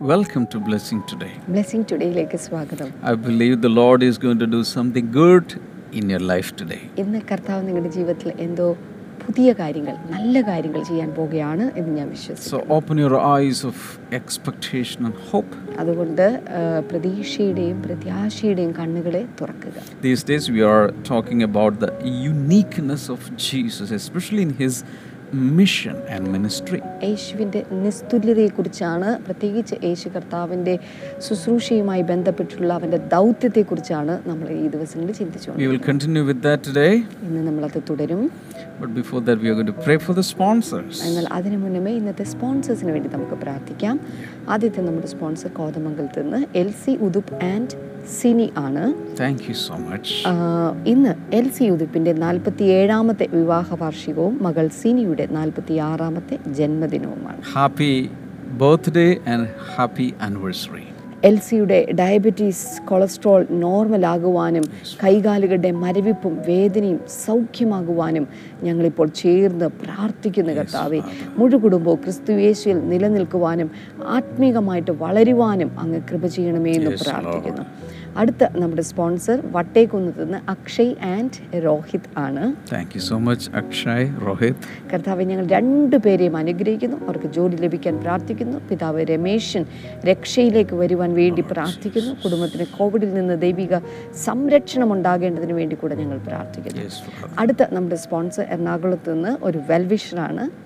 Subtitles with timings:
[0.00, 1.30] Welcome to Blessing Today.
[1.48, 5.46] Blessing ടുഡേയിലേക്ക് സ്വാഗതം I believe the Lord is going to do something good
[5.98, 6.80] in your life today.
[7.02, 8.66] ഇന്ന് കർത്താവ് നിങ്ങളുടെ ജീവിതത്തിൽ എന്തോ
[9.20, 13.78] പുതിയ കാര്യങ്ങൾ നല്ല കാര്യങ്ങൾ ചെയ്യാൻ പോകുകയാണ് എന്ന് ഞാൻ വിശ്വസിക്കുന്നു So open your eyes of
[14.20, 15.52] expectation and hope.
[15.82, 16.24] അതുകൊണ്ട്
[16.58, 16.60] ആ,
[16.90, 19.76] പ്രതീക്ഷയുടെയും പ്രത്യാശയുടെയും കണ്ണുകളെ തുറക്കുക
[20.08, 21.92] These days we are talking about the
[22.32, 24.76] uniqueness of Jesus, especially in his
[25.52, 30.74] mission and ministry യേശുവിന്റെ നിസ്തുല്യതയെക്കുറിച്ചാണ് പ്രത്യേകിച്ച് യേശു കർത്താവിന്റെ
[31.26, 36.92] ശുശ്രൂഷയുമായി ബന്ധപ്പെട്ടുള്ള അവന്റെ ദൗത്യത്തെക്കുറിച്ചാണ് നമ്മൾ ഈ ദിവസങ്ങളിൽ ചിന്തിച്ചുകൊണ്ട് We will continue with that today.
[37.28, 38.22] ഇന്ന് നമ്മളത് തുടരും
[38.76, 40.94] But before that, we are going to pray for the sponsors.
[41.08, 43.96] എന്നാൽ അതിനു മുന്നമേ ഇന്നത്തെ സ്പോൺസേഴ്സിന് വേണ്ടി നമുക്ക് പ്രാർത്ഥിക്കാം
[44.48, 47.74] ആദ്യത്തെ നമ്മുടെ സ്പോൺസർ കോതമംഗലത്ത് നിന്ന് L C Udup and
[48.20, 48.94] Sini ആണ്.
[49.20, 50.14] താങ്ക് യു സോ മച്ച്
[50.88, 57.42] ഇന്ന് എൽ സി ഉദുപ്പിന്റെ നാൽപ്പത്തി ഏഴാമത്തെ വിവാഹ വാർഷികവും മകൾ സിനിയുടെ നാൽപ്പത്തി ആറാമത്തെ ജന്മദിനവുമാണ്.
[57.52, 58.10] Happy
[58.50, 60.93] birthday and happy anniversary.
[61.28, 64.64] L സിയുടെ ഡയബറ്റീസ് കൊളസ്ട്രോൾ നോർമലാകുവാനും
[65.02, 68.24] കൈകാലുകളുടെ മരവിപ്പും വേദനയും സൗഖ്യമാകുവാനും
[68.66, 71.00] ഞങ്ങളിപ്പോൾ ചേർന്ന് പ്രാർത്ഥിക്കുന്ന കർത്താവെ.
[71.38, 72.32] മുഴു കുടുംബവും ക്രിസ്തു
[72.92, 73.70] നിലനിൽക്കുവാനും
[74.16, 77.64] ആത്മീകമായിട്ട് വളരുവാനും അങ്ങ് കൃപ ചെയ്യണമേ എന്ന് പ്രാർത്ഥിക്കുന്നു.
[78.16, 82.54] അടുത്ത നമ്മുടെ സ്പോൺസർ വട്ടേക്കുന്നത്ത് നിന്ന് അക്ഷയ് ആൻഡ് രോഹിത് ആണ്.
[82.72, 84.56] Thank you so much Akshay Rohit.
[84.92, 86.96] കർത്താവ് ഞങ്ങൾ രണ്ടുപേരെയും അനുഗ്രഹിക്കുന്നു.
[87.04, 88.58] അവർക്ക് ജോലി ലഭിക്കാൻ പ്രാർത്ഥിക്കുന്നു.
[88.70, 89.64] പിതാവ് രമേശൻ
[90.04, 92.14] രക്ഷയിലേക്ക് വരുവാൻ വേണ്ടി പ്രാർത്ഥിക്കുന്നു.
[92.24, 93.78] കുടുംബത്തിന് കോവിഡിൽ നിന്ന് ദൈവിക
[94.24, 96.82] സംരക്ഷണം ഉണ്ടാകേണ്ടതിന് വേണ്ടി കൂടെ ഞങ്ങൾ പ്രാർത്ഥിക്കുന്നു.
[97.38, 100.63] അടുത്ത നമ്മുടെ സ്പോൺസർ എറണാകുളത്ത് നിന്ന് ഒരു വെൽവിഷറാണ്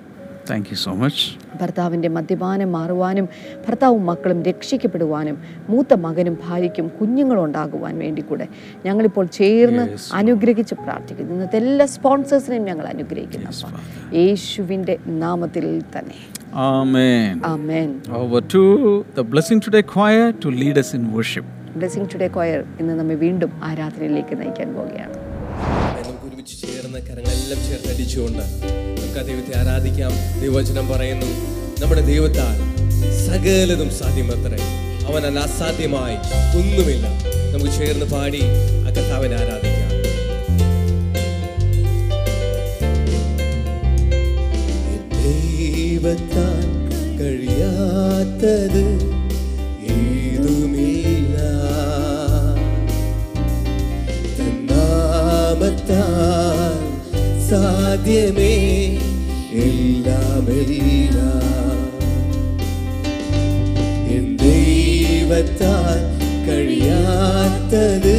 [0.48, 1.22] Thank യു സോ മച്ച്
[1.60, 3.28] ഭർത്താവിന്റെ മദ്യപാനം മാറുവാനും
[3.66, 5.36] ഭർത്താവും മക്കളും രക്ഷിക്കപ്പെടുവാനും
[5.68, 8.46] മൂത്ത മകനും ഭാര്യയ്ക്കും കുഞ്ഞുങ്ങളും ഉണ്ടാകുവാൻ വേണ്ടി കൂടെ
[8.86, 9.84] ഞങ്ങളിപ്പോൾ ചേർന്ന്
[10.20, 11.34] അനുഗ്രഹിച്ച് പ്രാർത്ഥിക്കുന്നു.
[11.34, 13.50] ഇന്നത്തെ എല്ലാ സ്പോൺസേഴ്സിനെയും ഞങ്ങൾ അനുഗ്രഹിക്കുന്നു
[14.20, 16.18] യേശുവിന്റെ നാമത്തിൽ തന്നെ.
[16.54, 17.44] Amen.
[17.44, 17.88] ആമേൻ.
[18.22, 18.62] Over to
[19.16, 21.46] the Blessing Today choir to lead us in worship.
[21.80, 25.27] Blessing today choir ഇന്ന് നമ്മെ വീണ്ടും ആരാധനയിലേക്ക് നയിക്കാൻ പോവുകയാണ്.
[26.48, 28.44] ഒരുമിച്ച് ചേർന്ന് കരങ്ങളെല്ലാം ചേർന്ന് അടിച്ചുകൊണ്ട്
[28.98, 30.12] നമുക്ക് ആ ദൈവത്തെ ആരാധിക്കാം.
[30.42, 31.28] ദൈവചനം പറയുന്നു
[31.80, 32.58] നമ്മുടെ ദൈവത്താൽ
[33.26, 34.60] സകലതും സാധ്യമത്രേ.
[35.08, 36.16] അവനാൽ അസാധ്യമായി
[36.60, 37.06] ഒന്നുമില്ല.
[37.52, 38.42] നമുക്ക് ചേർന്ന് പാടി
[38.86, 39.92] ആ കർത്താവിനെ ആരാധിക്കാം.
[45.24, 46.66] ദൈവത്താൽ
[47.20, 48.84] കഴിയാത്തത്
[60.40, 61.78] എല്ലാമെല്ലാം
[64.08, 65.98] എൻ ദൈവത്താൽ
[66.46, 68.18] കഴിയാത്തത്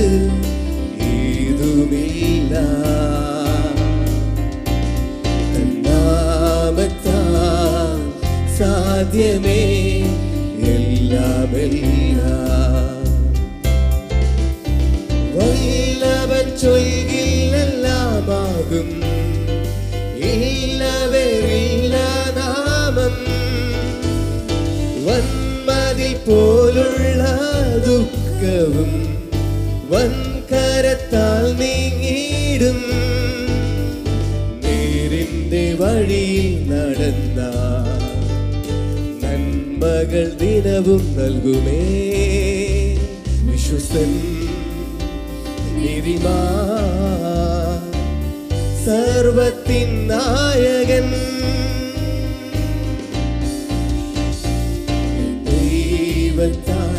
[1.11, 2.53] ഏതുമില്ല
[5.53, 7.07] തന്നാമത്താൽ
[27.89, 28.91] ദുഃഖവും
[29.89, 32.79] വൻകരത്താൽ നീങ്ങിയിടും.
[34.63, 37.39] നേരിന്റെ വഴിയിൽ നടന്ന
[39.23, 41.81] നന്മകൾ ദിനവും നൽകുമേ.
[43.51, 44.11] വിശ്വസൻ
[48.85, 51.07] സർവത്തിൻ നായകൻ.
[55.45, 56.98] ദൈവത്താൽ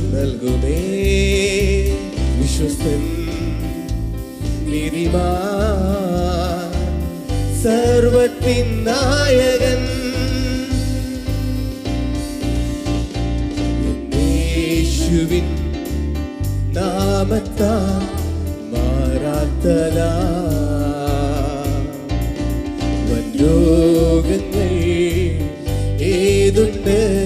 [0.00, 0.78] നൽകുമേ.
[2.38, 3.02] വിശ്വസ്തൻ
[4.70, 5.28] നീതിമാ
[7.64, 9.82] സർവത്തിൻ നായകൻ
[14.16, 15.46] യേശുവിൻ
[16.72, 17.74] നാമത്താ
[18.72, 20.12] മാറാത്തതാ
[23.10, 24.72] വൻരോഗങ്ങൾ
[25.98, 27.23] ഏതുണ്ട്?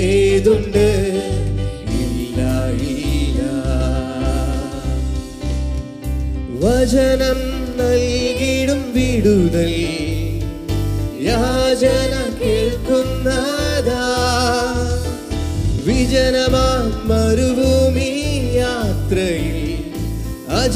[0.00, 0.86] ഏതുണ്ട്?
[2.00, 2.38] ഇല്ല
[6.62, 7.40] വചനം
[7.78, 9.89] നൽകിടും വിടുതൽ.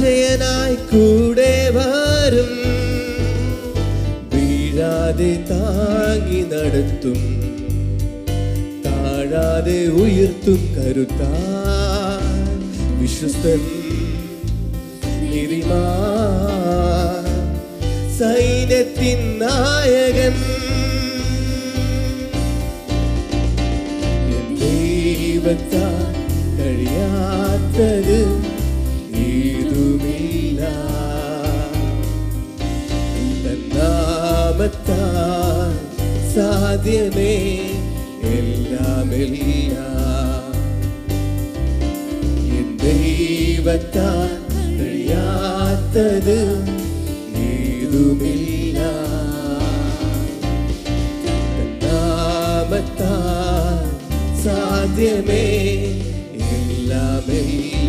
[0.04, 2.50] അജയനായി കൂടെ വരും.
[4.32, 7.20] വീഴാതെ താങ്ങി നടത്തും.
[8.86, 11.32] താഴാതെ ഉയർത്തും കരുത്താ
[13.00, 13.60] വിശ്വസ്തൻ
[18.18, 20.34] സൈന്യത്തിൻ നായകൻ.
[26.58, 28.53] കഴിയാത്തത്
[34.54, 35.70] നാമത്താൽ
[36.34, 37.34] സാധ്യമേ
[38.34, 39.80] എല്ലാമെല്ലാം.
[42.82, 44.30] ദൈവത്താൽ
[44.78, 46.38] കഴിയാത്തത്
[47.48, 48.78] ഏതുമില്ല.
[51.84, 53.80] നാമത്താൽ
[54.44, 55.44] സാധ്യമേ
[56.54, 57.83] എല്ലാമെല്ലാം.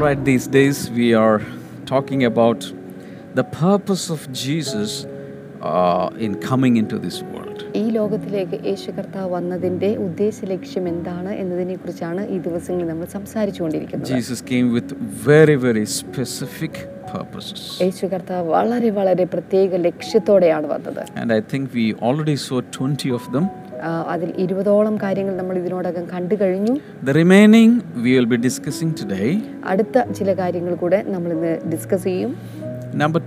[0.00, 1.40] right, these days we are
[1.86, 2.72] talking about
[3.34, 5.06] the purpose of Jesus
[5.62, 7.42] uh, in coming into this world.
[7.76, 14.40] ഈ ലോകത്തിലേക്ക് യേശു കർത്താവ് വന്നതിൻ്റെ ഉദ്ദേശ ലക്ഷ്യം എന്താണ് എന്നതിനെ കുറിച്ചാണ് ഈ ദിവസങ്ങളിൽ നമ്മൾ സംസാരിച്ചുകൊണ്ടിരിക്കുന്നത് Jesus
[14.52, 14.88] came with
[15.28, 16.74] very, very specific
[17.14, 17.60] purposes.
[17.86, 23.26] യേശു കർത്താവ് വളരെ വളരെ പ്രത്യേക ലക്ഷ്യത്തോടെയാണ് വന്നത് And I think we already saw 20 of
[23.36, 23.46] them.
[24.07, 26.79] അതിൽ ഇരുപതോളം കാര്യങ്ങൾ നമ്മൾ ഇതിനോടകം കണ്ടു കഴിഞ്ഞു.
[29.65, 32.35] അടുത്ത ചില കാര്യങ്ങൾ കൂടെ നമ്മൾ ഇന്ന് ഡിസ്കസ് ചെയ്യും.
[32.95, 33.21] Number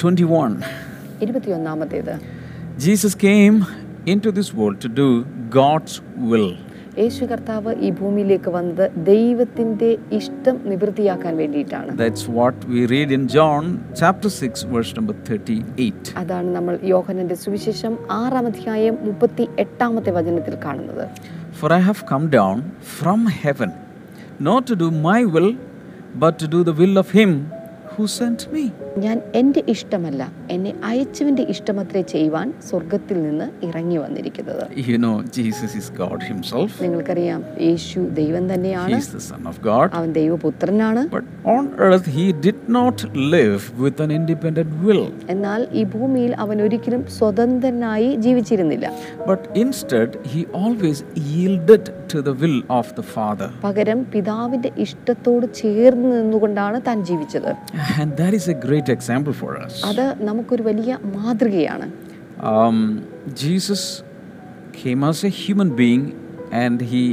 [2.77, 3.63] Jesus came
[4.07, 5.25] in to this world to do
[5.55, 6.57] God's will
[6.99, 9.89] യേശു കർത്താവ് ഈ ഭൂമിയിലേക്ക് വന്നത് ദൈവത്തിന്റെ
[10.19, 13.65] ഇഷ്ടം നിവൃത്തിയാക്കാൻ വേണ്ടിയിട്ടാണ് That's what we read in John
[14.01, 16.13] chapter 6, verse number 38.
[16.21, 21.05] അതാണ് നമ്മൾ യോഹനന്റെ സുവിശേഷം ആറാം അധ്യായം മുപ്പത്തി എട്ടാമത്തെ വചനത്തിൽ കാണുന്നത്
[21.59, 22.57] For I have come down
[22.95, 23.71] from heaven,
[24.41, 25.51] not to do my will,
[26.17, 27.31] but to do the will of Him
[27.97, 28.65] who sent me.
[29.05, 30.23] ഞാൻ എന്റെ ഇഷ്ടമല്ല
[30.55, 34.63] എന്നെ അയച്ചവന്റെ ഇഷ്ടമത്രേ ചെയ്യുവാൻ സ്വർഗത്തിൽ നിന്ന് ഇറങ്ങി വന്നിരിക്കുന്നത്.
[34.91, 39.01] You know, Jesus is God Himself, നിങ്ങൾക്കറിയാം യേശു ദൈവം തന്നെയാണ്.
[39.15, 41.03] ദി സൺ ഓഫ് ഗോഡ് അവൻ ദൈവപുത്രനാണ്.
[41.17, 41.65] But on
[42.17, 43.03] he did not
[43.35, 44.13] live with an
[44.87, 45.03] will
[45.35, 48.87] എന്നാൽ ഈ ഭൂമിയിൽ അവൻ ഒരിക്കലും സ്വതന്ത്രനായി ജീവിച്ചിരുന്നില്ല.
[49.31, 49.45] But
[50.35, 53.49] he always yielded to the will of the Father.
[53.65, 57.51] പകരം പിതാവിന്റെ ഇഷ്ടത്തോട് ചേർന്ന് നിന്നുകൊണ്ടാണ് താൻ ജീവിച്ചത്.
[58.00, 59.74] And that is a great example for us.
[59.92, 61.88] അത് നമുക്കൊരു വലിയ മാതൃകയാണ്
[62.52, 62.78] Um,
[63.44, 63.82] Jesus
[64.74, 66.04] came as a human being
[66.62, 67.04] and he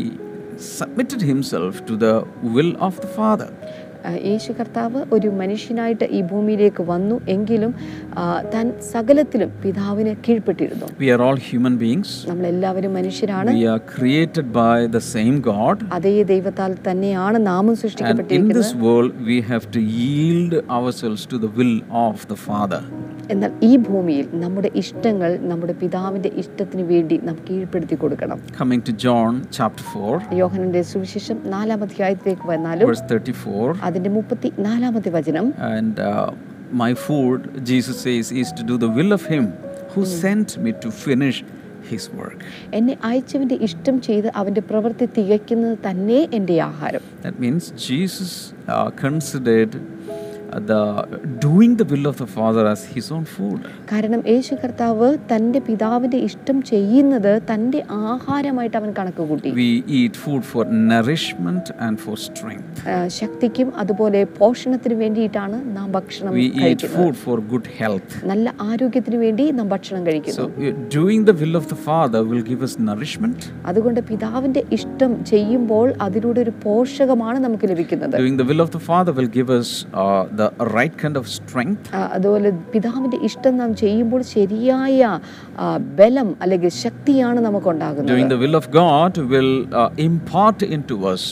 [0.75, 2.13] submitted himself to the
[2.55, 3.49] will of the Father.
[4.24, 7.72] യേശു കർത്താവ് ഒരു മനുഷ്യനായിട്ട് ഈ ഭൂമിയിലേക്ക് വന്നു എങ്കിലും
[8.54, 12.10] താൻ സകലത്തിലും പിതാവിന് കീഴ്പ്പെട്ടിരുന്നു We are all human beings.
[12.32, 15.78] നമ്മളെല്ലാവരും മനുഷ്യരാണ് We are created by the same God.
[15.98, 21.52] അതേ ദൈവത്താൽ തന്നെയാണ് നാമും സൃഷ്ടിക്കപ്പെട്ടിരിക്കുന്നത് in this world, we have to yield ourselves to the
[21.60, 21.76] will
[22.08, 22.82] of the Father.
[23.34, 29.32] എന്നാൽ ഈ ഭൂമിയിൽ നമ്മുടെ ഇഷ്ടങ്ങൾ നമ്മുടെ പിതാവിന്റെ ഇഷ്ടത്തിന് വേണ്ടി നാം കീഴ്പ്പെടുത്തി കൊടുക്കണം Coming to John
[29.58, 33.70] chapter 4, യോഹനന്റെ സുവിശേഷം നാലാം അധ്യായത്തിലേക്ക് വന്നാലും verse 34.
[33.92, 35.54] അതിന്റെ മുപ്പത്തി നാലാമത്തെ വചനം
[36.72, 38.08] മൈ ഫുഡ് ജീസസ്
[42.74, 47.02] എന്നെ അയച്ചവന്റെ ഇഷ്ടം ചെയ്ത് അവന്റെ പ്രവൃത്തി തികയ്ക്കുന്നത് തന്നെ എന്റെ ആഹാരം.
[47.24, 48.54] That means Jesus
[49.04, 49.78] considered
[50.54, 51.02] uh,
[51.40, 53.60] doing the will of the Father as his own food.
[53.92, 60.44] കാരണം യേശു കർത്താവ് തന്റെ പിതാവിന്റെ ഇഷ്ടം ചെയ്യുന്നത് തന്റെ ആഹാരമായിട്ട് അവൻ കണക്ക് കൂട്ടി We eat food
[60.52, 62.78] for nourishment and for strength.
[63.20, 68.12] ശക്തിക്കും അതുപോലെ പോഷണത്തിന് വേണ്ടിയിട്ടാണ് നാം ഭക്ഷണം We eat കഴിക്കുന്നത് food for good health.
[68.32, 72.64] നല്ല ആരോഗ്യത്തിന് വേണ്ടി നാം ഭക്ഷണം കഴിക്കുന്നു uh, doing the will of the Father will give
[72.70, 73.40] us nourishment.
[73.72, 79.14] അതുകൊണ്ട് പിതാവിന്റെ ഇഷ്ടം ചെയ്യുമ്പോൾ അതിലൂടെ ഒരു പോഷകമാണ് നമുക്ക് ലഭിക്കുന്നത് Doing the will of the Father
[79.20, 81.86] will give us uh, the right kind of strength.
[82.16, 85.00] അതുപോലെ പിതാവിന്റെ ഇഷ്ടം നാം ചെയ്യുമ്പോൾ ശരിയായ
[86.00, 91.24] ബലം അല്ലെങ്കിൽ ശക്തിയാണ് നമുക്കുണ്ടാകുന്നത് Doing the will of God will uh, impart into us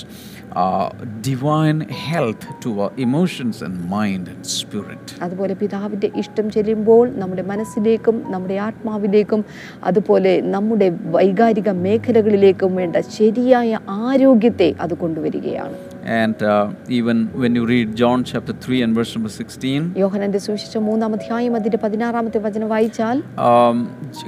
[0.55, 0.87] uh,
[1.21, 5.03] divine health to our emotions and mind and spirit.
[5.25, 9.41] അതുപോലെ പിതാവിന്റെ ഇഷ്ടം ചെല്ലുമ്പോൾ നമ്മുടെ മനസ്സിലേക്കും നമ്മുടെ ആത്മാവിലേക്കും
[9.89, 10.87] അതുപോലെ നമ്മുടെ
[11.17, 13.71] വൈകാരിക മേഖലകളിലേക്കും വേണ്ട ശരിയായ
[14.05, 19.29] ആരോഗ്യത്തെ അത് കൊണ്ടുവരികയാണ് And uh, even when you read John chapter 3 and verse number
[19.29, 23.17] 16, യോഹനന്റെ സുവിശേഷം മൂന്നാം അധ്യായം അതിന്റെ പതിനാറാമത്തെ വചനം വായിച്ചാൽ
[23.49, 23.77] um,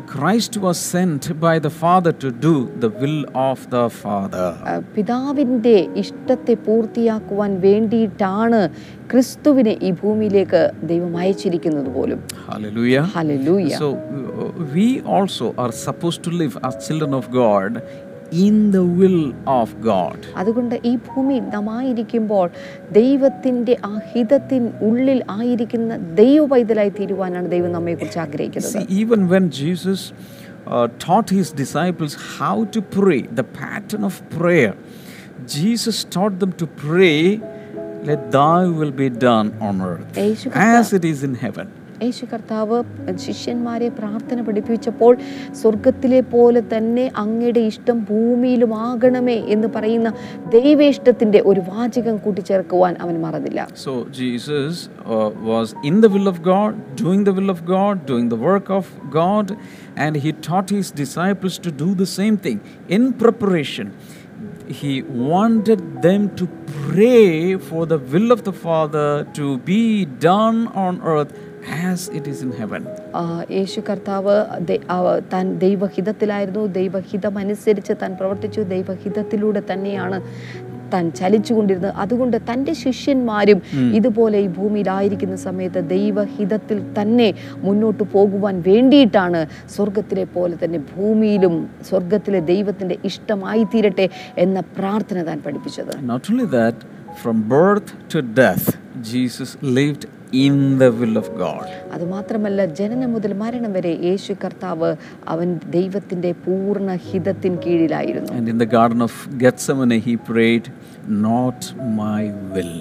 [0.08, 4.48] Christ was sent by the Father to do the will of the Father.
[4.96, 8.62] പിതാവിന്റെ ഇഷ്ടത്തെ പൂർത്തിയാക്കുവാൻ വേണ്ടിയിട്ടാണ്
[9.12, 13.04] ക്രിസ്തുവിനെ ഈ ഭൂമിയിലേക്ക് ദൈവം അയച്ചിരിക്കുന്നത് പോലും Hallelujah.
[13.58, 16.76] We So, are we also are supposed to live as
[18.32, 19.22] in the will
[19.60, 20.18] of God.
[20.42, 22.48] അതുകൊണ്ട് ഈ ഭൂമിയിൽ നാം ആയിരിക്കുമ്പോൾ
[23.00, 30.02] ദൈവത്തിന്റെ ആ ഹിതത്തിൻ ഉള്ളിൽ ആയിരിക്കുന്ന ദൈവ പൈതലായി തീരുവാനാണ് ദൈവം നമ്മെക്കുറിച്ച് ആഗ്രഹിക്കുന്നത് See, even when Jesus
[30.68, 34.74] uh, taught his disciples how to pray, the pattern of prayer,
[35.58, 37.18] Jesus taught them to pray,
[38.04, 41.68] Let thy will be done on earth Yeshu as it is in heaven.
[42.02, 42.78] യേശു കർത്താവ്
[43.16, 45.12] ശിഷ്യന്മാരെ പ്രാർത്ഥന പഠിപ്പിച്ചപ്പോൾ
[45.62, 50.10] സ്വർഗത്തിലെ പോലെ തന്നെ അങ്ങയുടെ ഇഷ്ടം ഭൂമിയിലും ആകണമേ എന്ന് പറയുന്ന
[50.56, 53.68] ദൈവേഷ്ടത്തിന്റെ ഒരു വാചകം കൂട്ടിച്ചേർക്കുവാൻ അവൻ മറന്നില്ല.
[53.76, 54.82] So Jesus
[55.50, 58.92] was in the will of God doing the will of God doing the work of
[59.20, 59.54] God
[59.98, 63.88] and he taught his disciples to do the same thing in preparation
[64.82, 64.96] he
[65.30, 66.48] wanted them to
[66.80, 67.14] pray
[67.70, 69.08] for the will of the father
[69.40, 69.82] to be
[70.28, 72.88] done on earth as it is in heaven.
[73.16, 74.46] ആ, യേശു കർത്താവ്
[75.34, 76.66] താൻ ദൈവഹിതത്തിലായിരുന്നു.
[76.66, 78.62] ദൈവഹിതം അനുസരിച്ച് താൻ പ്രവർത്തിച്ചു.
[78.62, 80.22] ദൈവഹിതത്തിലൂടെ തന്നെയാണ്
[80.94, 81.94] താൻ ചലിച്ചുകൊണ്ടിരുന്നത്.
[81.96, 83.62] അതുകൊണ്ട് തന്റെ ശിഷ്യന്മാരും
[83.94, 92.98] ഇതുപോലെ ഈ ഭൂമിയിലായിരിക്കുന്ന സമയത്ത് ദൈവഹിതത്തിൽ തന്നെ മുന്നോട്ട് പോകുവാൻ വേണ്ടിയിട്ടാണ് സ്വർഗത്തിലെ പോലെ തന്നെ ഭൂമിയിലും സ്വർഗത്തിലെ ദൈവത്തിന്റെ
[93.06, 95.92] ഇഷ്ടമായി തീരട്ടെ എന്ന പ്രാർത്ഥന താൻ പഠിപ്പിച്ചത്.
[96.42, 96.78] That,
[97.24, 98.74] from birth to death,
[99.14, 99.76] Jesus
[100.34, 101.68] lived in the will of God.
[101.94, 104.90] അതുമാത്രമല്ല ജനനം മുതൽ മരണം വരെ യേശു കർത്താവ്
[105.28, 110.66] അവൻ ദൈവത്തിന്റെ പൂർണ ഹിതത്തിൻ കീഴിലായിരുന്നു And in the Garden of Gethsemane, he prayed,
[111.08, 112.24] Not my
[112.54, 112.76] will,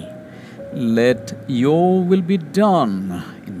[0.73, 2.95] let your will be done
[3.47, 3.60] in my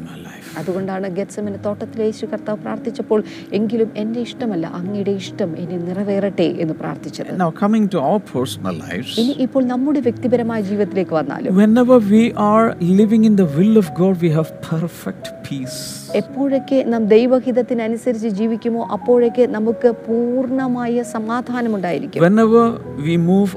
[0.59, 3.19] അതുകൊണ്ടാണ് ഗത്സമന തോട്ടത്തിൽ യേശു കർത്താവ് പ്രാർത്ഥിച്ചപ്പോൾ
[3.59, 9.11] എങ്കിലും എന്റെ ഇഷ്ടമല്ല അങ്ങയുടെ ഇഷ്ടം ഇനി നിറവേറട്ടെ എന്ന് പ്രാർത്ഥിച്ചത് now, coming to our personal lives,
[9.21, 14.15] ഇനി ഇപ്പോൾ നമ്മുടെ വ്യക്തിപരമായ ജീവിതത്തിലേക്ക് വന്നാലും whenever we are living in the will of God,
[14.25, 15.79] we have perfect peace.
[16.21, 22.63] എപ്പോഴൊക്കെ നാം ദൈവഹിതത്തിനനുസരിച്ച് ജീവിക്കുമോ അപ്പോഴൊക്കെ നമുക്ക് പൂർണമായ സമാധാനം ഉണ്ടായിരിക്കും Whenever
[23.07, 23.51] we move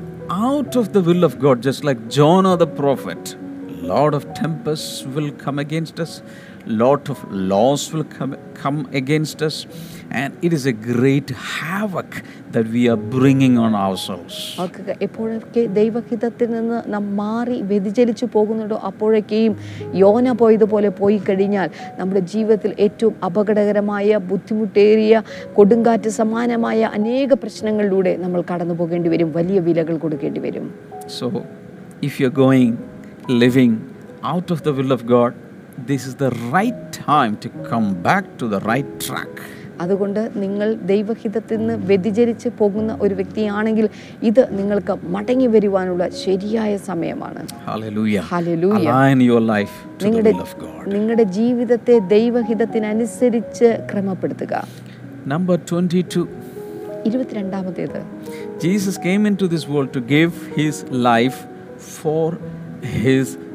[0.46, 3.22] out of the will of God, just like Jonah the prophet,
[3.86, 6.12] lot of tempests will come against us,
[6.66, 9.66] lot of laws will come, come against us,
[10.11, 14.35] and it is a great havoc that we are bringing on ourselves.
[14.59, 19.54] അവർക്ക് എപ്പോഴൊക്കെ ദൈവഹിതത്തിൽ നിന്ന് നാം മാറി വ്യതിചലിച്ചു പോകുന്നുണ്ടോ അപ്പോഴൊക്കെയും
[19.94, 25.23] യോന പോയതുപോലെ പോയി കഴിഞ്ഞാൽ നമ്മുടെ ജീവിതത്തിൽ ഏറ്റവും അപകടകരമായ ബുദ്ധിമുട്ടേറിയ
[25.59, 30.68] കൊടുങ്കാറ്റ് സമാനമായ അനേക പ്രശ്നങ്ങളിലൂടെ നമ്മൾ കടന്നു പോകേണ്ടി വരും വലിയ വിലകൾ കൊടുക്കേണ്ടി വരും
[31.18, 31.26] So,
[32.02, 32.71] if you're going,
[33.42, 33.73] living
[34.23, 35.33] out of the will of God,
[35.78, 39.34] this is the right time to come back to the right track.
[39.80, 43.86] അതുകൊണ്ട് നിങ്ങൾ ദൈവഹിതത്തിൽ നിന്ന് വ്യതിചരിച്ച് പോകുന്ന ഒരു വ്യക്തിയാണെങ്കിൽ
[44.22, 48.22] ഇത് നിങ്ങൾക്ക് മടങ്ങി വരുവാനുള്ള ശരിയായ സമയമാണ് Hallelujah.
[48.32, 48.90] Hallelujah.
[48.92, 50.84] Align your life to the നിങ്ങളുടെ will of God.
[50.94, 54.54] നിങ്ങളുടെ ജീവിതത്തെ ദൈവഹിതത്തിനനുസരിച്ച് ക്രമപ്പെടുത്തുക
[55.26, 56.24] Number 22.
[57.08, 58.00] ഇരുപത്തിരണ്ടാമത്തേത്
[58.64, 60.76] Jesus came into this world to give his
[61.08, 61.38] life
[61.96, 62.26] for
[63.00, 63.53] his church.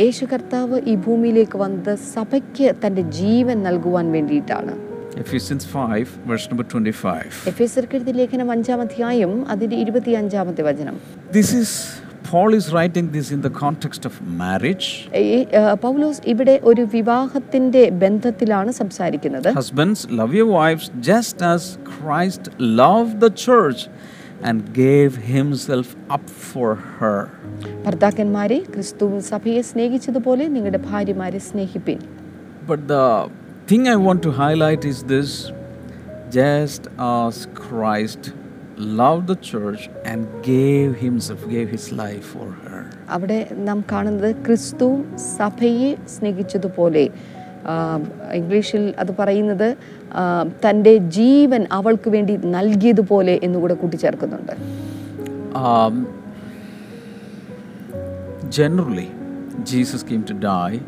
[0.00, 4.74] യേശു കർത്താവ് ഈ ഭൂമിയിലേക്ക് വന്നത് സഭയ്ക്ക് തന്റെ ജീവൻ നൽകുവാൻ വേണ്ടിയിട്ടാണ്
[5.20, 7.38] Ephesians 5, verse number 25.
[7.50, 10.96] F S എഴുതിയ ലേഖനം അഞ്ചാം അധ്യായം അതിന്റെ ഇരുപത്തി അഞ്ചാമത്തെ വചനം
[11.32, 11.70] This is,
[12.30, 14.86] Paul is writing this in the context of marriage.
[15.22, 15.24] ഈ,
[15.60, 21.62] ആ, പൗലോസ് ഇവിടെ ഒരു വിവാഹത്തിന്റെ ബന്ധത്തിലാണ് സംസാരിക്കുന്നത് Husbands, love your wives just as
[21.96, 22.44] Christ
[22.82, 23.82] loved the church
[24.42, 27.20] and gave himself up for her.
[27.86, 32.00] ഭർത്താക്കന്മാരെ ക്രിസ്തു സഭയെ സ്നേഹിച്ചതുപോലെ നിങ്ങളുടെ ഭാര്യമാരെ സ്നേഹിപ്പിൻ
[32.70, 33.04] But the
[33.68, 35.30] thing I want to highlight is this
[36.38, 36.82] just
[37.18, 38.22] as Christ
[39.00, 42.80] loved the church and gave himself, gave his life for her.
[43.08, 44.88] അവിടെ നാം കാണുന്നത് ക്രിസ്തു
[45.36, 47.04] സഭയെ സ്നേഹിച്ചതുപോലെ
[48.32, 49.76] ഇംഗ്ലീഷിൽ അത് പറയുന്നത്
[50.66, 54.54] തന്റെ ജീവൻ അവൾക്ക് വേണ്ടി നൽകിയതുപോലെ എന്നുകൂടെ കൂട്ടിച്ചേർക്കുന്നുണ്ട്
[58.48, 59.08] generally
[59.62, 60.80] Jesus Jesus came to die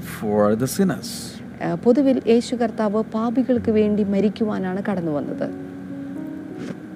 [0.00, 1.38] for the sinners.
[1.62, 5.50] ആ, പൊതുവിൽ യേശു കർത്താവ് പാപികൾക്ക് വേണ്ടി മരിക്കുവാനാണ് കടന്നു വന്നത്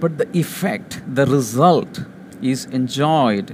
[0.03, 2.01] but the effect the result
[2.43, 3.49] is enjoyed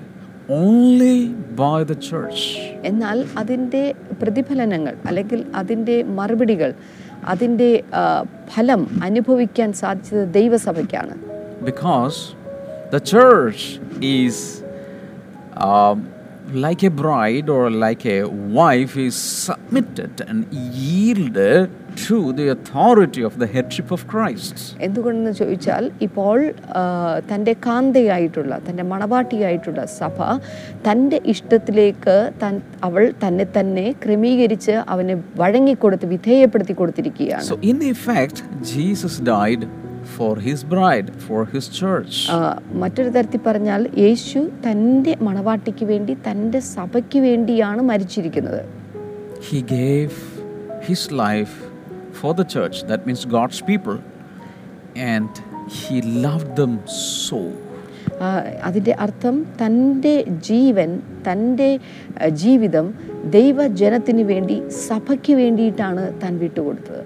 [0.49, 2.41] only by the church.
[2.83, 6.75] എന്നാൽ അതിന്റെ പ്രതിഫലനങ്ങൾ അല്ലെങ്കിൽ അതിന്റെ മറുപടികൾ
[7.25, 7.83] അതിന്റെ
[8.55, 11.15] ഫലം അനുഭവിക്കാൻ സാധിച്ചത് ദൈവസഭയ്ക്കാണ്
[11.65, 12.17] Because
[12.91, 13.61] the church
[14.03, 14.35] is
[15.57, 15.97] um,
[16.55, 23.39] like a bride or like a wife is submitted and yielded to the authority of
[23.39, 24.57] the headship of Christ.
[24.87, 26.39] എന്തുകൊണ്ടെന്ന് ചോദിച്ചാൽ ഇപ്പോൾ
[27.31, 30.19] തന്റെ കാന്തയായിട്ടുള്ള തന്റെ മണവാട്ടിയായിട്ടുള്ള സഭ
[30.87, 32.57] തന്റെ ഇഷ്ടത്തിലേക്ക് തൻ
[32.89, 38.37] അവൾ തന്നെ തന്നെ ക്രമീകരിച്ച് അവന് വഴങ്ങിക്കൊടുത്ത് വിധേയപ്പെടുത്തി കൊടുത്തിരിക്കുകയാണ് So, in effect,
[38.75, 39.65] Jesus died
[40.19, 42.31] for his bride for his church.
[42.31, 48.65] ആ, മറ്റൊരു തരത്തിൽ പറഞ്ഞാൽ യേശു തന്റെ മണവാട്ടിക്ക് വേണ്ടി തന്റെ സഭയ്ക്ക് വേണ്ടിയാണ് മരിച്ചിരിക്കുന്നത്.
[49.43, 50.11] He gave
[50.85, 51.55] his life
[52.15, 53.93] for the church, that means God's people
[54.99, 56.79] and he love them
[57.21, 57.53] so
[58.63, 61.81] അതിന്റെ അർത്ഥം തന്റെ ജീവൻ തന്റെ
[62.29, 62.95] ജീവിതം
[63.25, 67.05] ദൈവജനത്തിന് വേണ്ടി സഭയ്ക്ക് വേണ്ടിയിട്ടാണ് താൻ വിട്ടുകൊടുത്തത്.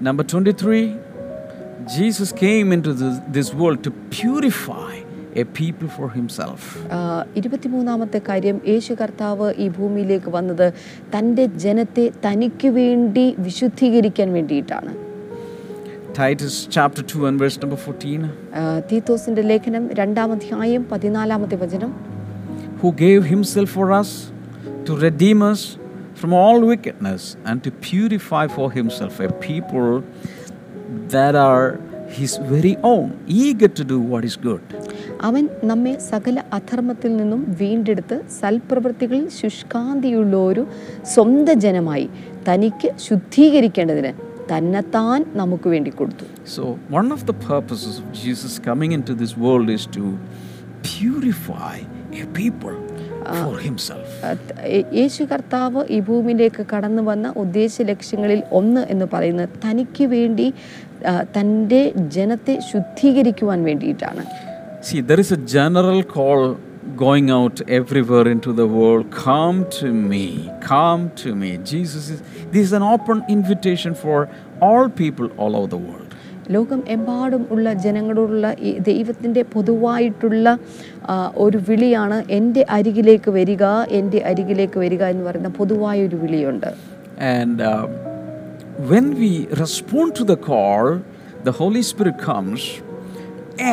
[0.00, 1.03] Number twenty 23,
[1.88, 5.02] Jesus came into this, this world to purify
[5.36, 6.60] a people for himself.
[7.36, 10.66] ഇരുപത്തിമൂന്നാമത്തെ കാര്യം യേശു കർത്താവ് ഈ ഭൂമിയിലേക്ക് വന്നത്
[11.14, 14.92] തന്റെ ജനത്തെ തനിക്ക് വേണ്ടി വിശുദ്ധീകരിക്കാൻ വേണ്ടിയിട്ടാണ്
[16.18, 18.28] Titus chapter 2 and verse number 14.
[18.54, 19.84] ആ, തീത്തോസിന്റെ ലേഖനം
[20.36, 21.90] adhyayam, പതിനാലാമത്തെ വചനം
[22.82, 24.10] Who gave himself for us
[24.86, 25.60] to redeem us
[26.14, 29.90] from all wickedness and to purify for himself a people
[31.08, 34.62] that are his very own, eager to do what is good.
[35.22, 40.62] അവൻ നമ്മെ സകല അധർമ്മത്തിൽ നിന്നും വീണ്ടെടുത്ത് സൽപ്രവൃത്തികളിൽ ശുഷ്കാന്തിയുള്ള ഒരു
[41.14, 42.06] സ്വന്തം ജനമായി
[42.48, 44.12] തനിക്ക് ശുദ്ധീകരിക്കേണ്ടതിന്
[44.52, 49.70] തന്നെത്താൻ നമുക്ക് വേണ്ടി കൊടുത്തു So, one of the purposes of Jesus coming into this world
[49.70, 50.04] is to
[50.90, 51.76] purify
[52.14, 52.83] a people for
[54.98, 60.48] യേശു കർത്താവ് ഈ ഭൂമിയിലേക്ക് കടന്നു വന്ന ഉദ്ദേശ ലക്ഷ്യങ്ങളിൽ ഒന്ന് എന്ന് പറയുന്നത് തനിക്ക് വേണ്ടി
[61.36, 61.82] തന്റെ
[62.18, 64.24] ജനത്തെ ശുദ്ധീകരിക്കുവാൻ വേണ്ടിയിട്ടാണ്
[64.86, 66.40] See, there is a general call
[66.96, 70.26] going out everywhere into the world come to me,
[70.62, 71.50] come to me.
[71.72, 72.18] Jesus is,
[72.52, 74.18] this is an open invitation for
[74.60, 76.03] all people all over the world.
[76.50, 80.58] ലോകം എമ്പാടും ഉള്ള ജനങ്ങളോടുള്ള ഈ ദൈവത്തിന്റെ പൊതുവായിട്ടുള്ള
[81.34, 86.70] ഒരു വിളിയാണ് എന്റെ അരികിലേക്ക് വരിക എന്റെ അരികിലേക്ക് വരിക എന്ന് പറയുന്ന പൊതുവായ ഒരു വിളിയുണ്ട്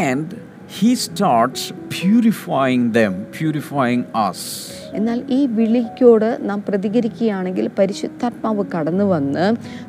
[0.03, 0.33] and
[0.71, 4.80] He starts purifying them, purifying us.
[4.95, 9.45] എന്നാൽ ഈ വിളിക്കോട് നാം പ്രതികരിക്കുകയാണെങ്കിൽ പരിശുദ്ധാത്മാവ് കടന്നു വന്ന്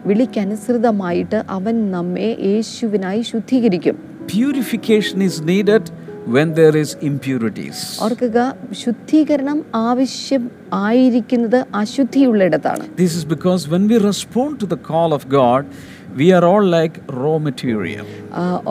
[0.06, 5.90] വിളിക്കനുസൃതമായിട്ട് അവൻ നമ്മെ യേശുവിനായി ശുദ്ധീകരിക്കും purification is needed
[6.26, 7.78] when there is impurities.
[8.02, 8.38] ഓർക്കുക
[8.82, 10.42] ശുദ്ധീകരണം ആവശ്യം
[10.82, 15.62] ആയിരിക്കുന്നത് അശുദ്ധിയുള്ളിടത്താണ് This is because when we respond to the call of God,
[16.14, 18.06] we are all like raw material.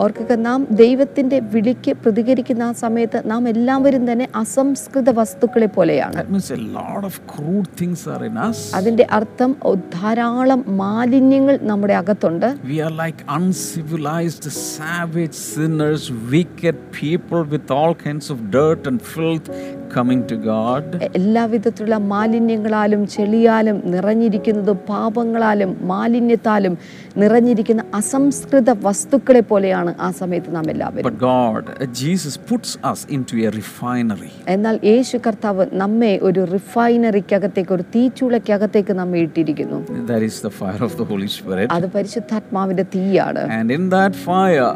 [0.02, 6.48] ഓർക്കുക നാം ദൈവത്തിന്റെ വിളിക്ക് പ്രതികരിക്കുന്ന ആ സമയത്ത് നാം എല്ലാവരും തന്നെ അസംസ്കൃത വസ്തുക്കളെ പോലെയാണ് That means
[6.56, 8.60] a lot of crude things are in us.
[8.78, 9.50] അതിന്റെ അർത്ഥം
[9.98, 16.02] ധാരാളം മാലിന്യങ്ങൾ നമ്മുടെ അകത്തുണ്ട് We are like uncivilized, savage sinners,
[16.34, 19.48] wicked people with all kinds of dirt and filth
[19.90, 20.84] coming to God.
[21.18, 26.74] എല്ലാവിധത്തിലുള്ള മാലിന്യങ്ങളാലും ചെളിയാലും നിറഞ്ഞിരിക്കുന്നതും പാപങ്ങളാലും മാലിന്യത്താലും
[27.16, 33.34] നിറഞ്ഞിരിക്കുന്ന അസംസ്കൃത വസ്തുക്കളെ പോലെയാണ് ആ സമയത്ത് നാം എല്ലാവരും But God, uh, Jesus puts us into
[33.48, 34.30] a refinery.
[34.54, 39.80] എന്നാൽ യേശു കർത്താവ് നമ്മെ ഒരു റിഫൈനറിക്കകത്തേക്ക് ഒരു തീച്ചൂളയ്ക്കകത്തേക്ക് നമ്മെ ഇട്ടിരിക്കുന്നു
[40.12, 41.68] That is the fire of the Holy Spirit.
[41.78, 44.72] അത് പരിശുദ്ധാത്മാവിന്റെ തീയാണ് And in that fire,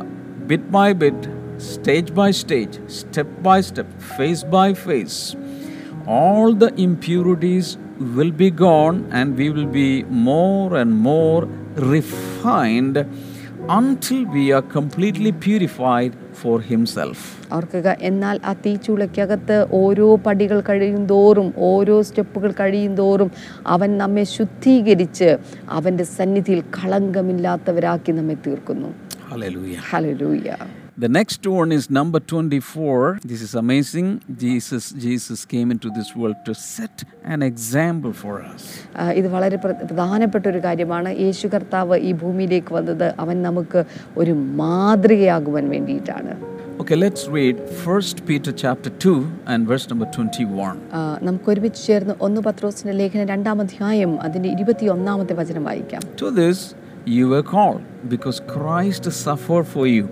[0.53, 1.21] bit by bit,
[1.73, 5.19] stage by stage, step by step, face by face,
[6.21, 7.69] all the impurities
[8.17, 9.91] will be gone and we will be
[10.29, 11.41] more and more
[11.77, 12.97] refined
[13.71, 17.19] until we are completely purified for Himself.
[17.53, 23.31] ഓർക്കുക എന്നാൽ ആ തീച്ചുളയ്ക്കകത്ത് ഓരോ പടികൾ കഴിയും തോറും ഓരോ സ്റ്റെപ്പുകൾ കഴിയും തോറും
[23.75, 25.31] അവൻ നമ്മെ ശുദ്ധീകരിച്ച്
[25.79, 28.91] അവന്റെ സന്നിധിയിൽ കളങ്കമില്ലാത്തവരാക്കി നമ്മെ തീർക്കുന്നു
[29.31, 29.81] Hallelujah.
[29.91, 30.49] Hallelujah
[30.99, 33.19] The next one is number 24.
[33.23, 34.23] This is amazing.
[34.35, 38.63] Jesus, Jesus came into this world to set an example for us.
[39.19, 43.83] ഇത് വളരെ പ്രധാനപ്പെട്ട ഒരു കാര്യമാണ് യേശു കർത്താവ് ഈ ഭൂമിയിലേക്ക് വന്നത് അവൻ നമുക്ക്
[44.23, 46.35] ഒരു മാതൃകയാകുവാൻ വേണ്ടിയിട്ടാണ്
[46.81, 47.57] Okay, let's read
[47.93, 49.15] 1 Peter chapter 2
[49.53, 50.75] and verse number 21.
[51.29, 56.59] നമുക്ക് ഒരുമിച്ച് ചേർന്ന് ഒന്ന് പത്രോസിന്റെ ലേഖനം രണ്ടാം അധ്യായം അതിന്റെ ഇരുപത്തി ഒന്നാമത്തെ വചനം വായിക്കാം To this
[57.17, 57.83] you were called,
[58.15, 60.05] because Christ suffered for you,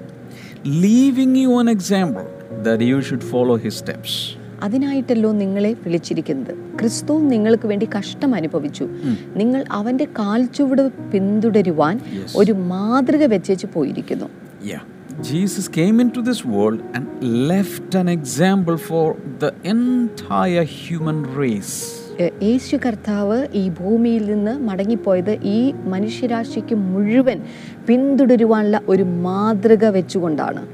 [0.67, 2.23] leaving you an example
[2.63, 6.79] that you should follow his steps അതിനായിട്ടല്ലോ നിങ്ങളെ വിളിച്ചിരിക്കുന്നത്.
[6.79, 8.89] ക്രിസ്തു നിങ്ങൾക്ക് വേണ്ടി കഷ്ടം അനുഭവിച്ചു.
[9.37, 12.01] നിങ്ങൾ അവന്റെ കാൽച്ചുവട് പിന്തുടരുവാൻ
[12.37, 14.25] ഒരു മാതൃക വെച്ചേച്ച് പോയിരിക്കുന്നു.
[14.73, 14.83] Yeah.
[15.23, 22.01] Jesus came into this world and left an example for the entire human race.
[22.43, 27.43] യേശു കർത്താവ് ഈ ഭൂമിയിൽ നിന്ന് മടങ്ങിപ്പോയത് ഈ മനുഷ്യരാശിക്ക് മുഴുവൻ
[27.89, 30.67] പിന്തുടരുവാനുള്ള ഒരു മാതൃക വെച്ചുകൊണ്ടാണ്.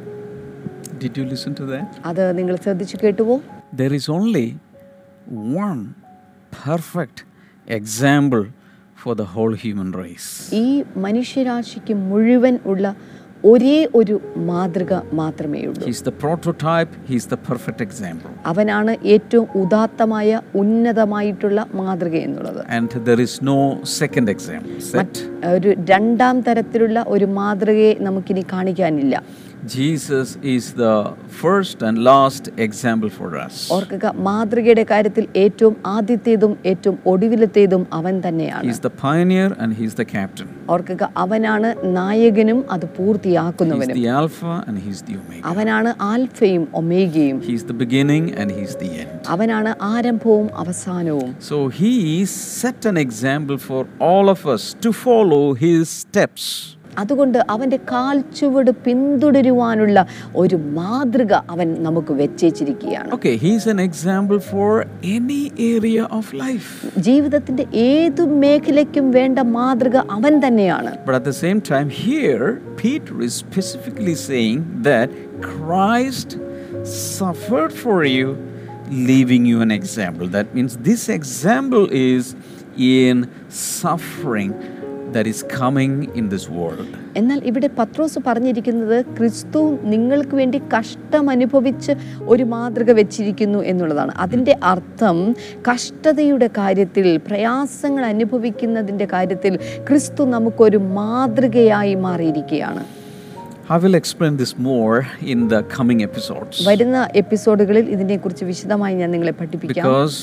[2.04, 3.40] അത് നിങ്ങൾ ശ്രദ്ധിച്ചു കേട്ടുവോ?
[3.74, 4.56] There is only
[5.28, 5.94] one
[6.66, 7.24] perfect
[7.68, 8.46] example
[8.98, 12.96] for the whole human race ഈ മനുഷ്യരാശിക്ക് മുഴുവൻ ഉള്ള
[13.44, 14.14] ഒരേ ഒരു
[14.48, 18.30] മാതൃക മാത്രമേ ഉള്ളൂ He's the prototype, he's the perfect example.
[18.50, 23.58] അവനാണ് ഏറ്റവും ഉദാത്തമായ ഉന്നതമായിട്ടുള്ള മാതൃക എന്നുള്ളത് And there is no
[24.00, 24.74] second example.
[24.92, 25.14] Set.
[25.54, 29.14] ഒരു രണ്ടാം തരത്തിലുള്ള ഒരു മാതൃകയെ നമുക്കിനി കാണിക്കാനില്ല
[29.66, 33.54] Jesus is the first and last example for us.
[33.76, 40.06] ഓർക്കുക മാതൃകയുടെ കാര്യത്തിൽ ഏറ്റവും ആദ്യത്തേതും ഏറ്റവും ഒടുവിലത്തേതും അവൻ തന്നെയാണ് He's the pioneer and he's the
[40.14, 40.48] captain.
[40.74, 45.44] ഓർക്കുക അവനാണ് നായകനും അത് പൂർത്തിയാക്കുന്നവനും the Alpha and he's the Omega.
[45.52, 49.14] അവനാണ് ആൽഫയും ഒമേഗയും He's the beginning and he's the end.
[49.36, 51.94] അവനാണ് ആരംഭവും അവസാനവും So he
[52.60, 56.44] set an example for all of us to follow his steps.
[57.02, 59.98] അതുകൊണ്ട് അവന്റെ കാൽച്ചുവട് പിന്തുടരുവാനുള്ള
[60.42, 64.72] ഒരു മാതൃക അവൻ നമുക്ക് വെച്ചേച്ചിരിക്കുകയാണ് Okay, he's an example for
[65.14, 66.70] any area of life
[67.08, 73.34] ജീവിതത്തിന്റെ ഏതു മേഖലയ്ക്കും വേണ്ട മാതൃക അവൻ തന്നെയാണ് but at the same time, here, Peter is
[73.34, 75.08] specifically saying that
[75.50, 76.30] Christ
[77.18, 78.28] suffered for you,
[79.10, 80.26] leaving you an example.
[80.28, 82.34] That means this example is
[82.92, 83.16] in
[83.48, 84.52] suffering
[85.14, 86.88] that is coming in this world.
[87.16, 91.92] എന്നാൽ ഇവിടെ പത്രോസ് പറഞ്ഞിരിക്കുന്നത് ക്രിസ്തു നിങ്ങൾക്ക് വേണ്ടി കഷ്ടം അനുഭവിച്ച്
[92.22, 94.12] ഒരു മാതൃക വെച്ചിരിക്കുന്നു എന്നുള്ളതാണ്.
[94.16, 95.34] അതിന്റെ അർത്ഥം
[95.70, 99.56] കഷ്ടതയുടെ കാര്യത്തിൽ പ്രയാസങ്ങൾ അനുഭവിക്കുന്നതിന്റെ കാര്യത്തിൽ
[99.88, 102.84] ക്രിസ്തു നമുക്കൊരു മാതൃകയായി മാറിയിരിക്കുകയാണ്.
[103.74, 104.98] I will explain this more
[105.32, 106.66] in the coming episodes.
[106.68, 109.86] വരുന്ന എപ്പിസോഡുകളിൽ ഇതിനെക്കുറിച്ച് വിശദമായി ഞാൻ നിങ്ങളെ പഠിപ്പിക്കാം.
[109.86, 110.16] Because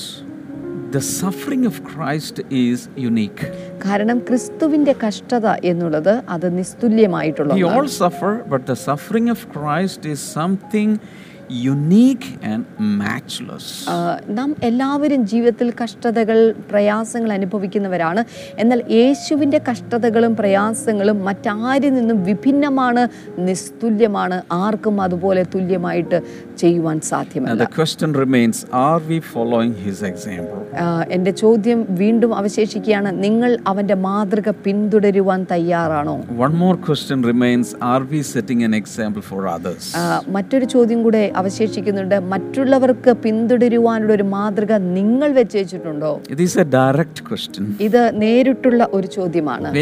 [0.92, 3.42] the suffering of Christ is unique.
[3.86, 10.20] കാരണം ക്രിസ്തുവിന്റെ കഷ്ടത എന്നുള്ളത് അത് നിസ്തുല്യമായിട്ടുള്ള We all suffer, but the suffering of Christ is
[11.52, 12.66] something and
[13.02, 13.70] matchless.
[14.38, 16.38] നാം എല്ലാവരും ജീവിതത്തിൽ കഷ്ടതകൾ
[16.72, 18.22] പ്രയാസങ്ങൾ അനുഭവിക്കുന്നവരാണ്
[18.62, 23.04] എന്നാൽ യേശുവിന്റെ കഷ്ടതകളും പ്രയാസങ്ങളും മറ്റാരിൽ നിന്നും വിഭിന്നമാണ്
[23.48, 26.20] നിസ്തുല്യമാണ് ആർക്കും അതുപോലെ തുല്യമായിട്ട്
[26.58, 28.58] ചെയ്യുവാൻ സാധ്യമല്ല the question remains
[28.88, 30.62] are we following his example?
[31.16, 36.16] എന്റെ ചോദ്യം വീണ്ടും അവശേഷിക്കുകയാണ് നിങ്ങൾ അവന്റെ മാതൃക പിന്തുടരുവാൻ തയ്യാറാണോ
[36.48, 39.84] One more question remains are we setting an example for others?
[40.38, 42.20] മറ്റൊരു ചോദ്യം കൂടെ അവശേഷിക്കുന്നുണ്ട്.
[42.20, 46.22] മറ്റുള്ളവർക്ക് പിന്തുടരുവാനുള്ള ഒരു മാതൃക നിങ്ങൾ വെച്ചേച്ചിട്ടുണ്ടോ?
[47.82, 49.74] ഇത് നേരിട്ടുള്ള ഒരു ചോദ്യമാണ്.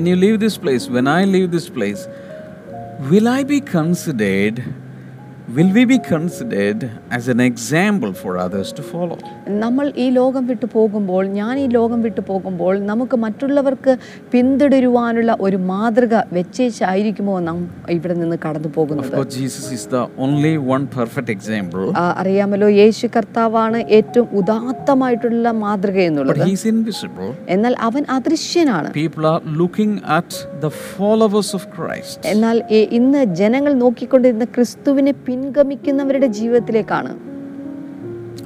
[5.48, 9.18] Will we be considered as an example for others to follow?
[9.48, 13.98] നമ്മൾ ഈ ലോകം വിട്ടു പോകുമ്പോൾ ഞാൻ ഈ ലോകം വിട്ടു പോകുമ്പോൾ നമുക്ക് മറ്റുള്ളവർക്ക്
[14.32, 17.58] പിന്തുടരുവാനുള്ള ഒരു മാതൃക വെച്ചേച്ചായിരിക്കുമോ നാം
[17.90, 19.28] ഇവിടെ നിന്ന് കടന്നു പോകുന്നത്?
[19.30, 26.42] Jesus is the only one perfect example, ആ, അറിയാമല്ലോ യേശു കർത്താവാണ് ഏറ്റവും ഉദാത്തമായിട്ടുള്ള മാതൃക എന്നുള്ളത്.
[26.42, 28.92] ഹീസ് ഇൻവിസിബിൾ എന്നാൽ അവൻ അദൃശ്യനാണ്.
[28.92, 32.64] People are looking at the followers of Christ എന്നാൽ
[32.98, 37.13] ഇന്ന് ജനങ്ങൾ നോക്കിക്കൊണ്ടിരുന്ന ക്രിസ്തുവിനെ പിൻഗമിക്കുന്നവരുടെ ജീവിതത്തിലേക്കാണ്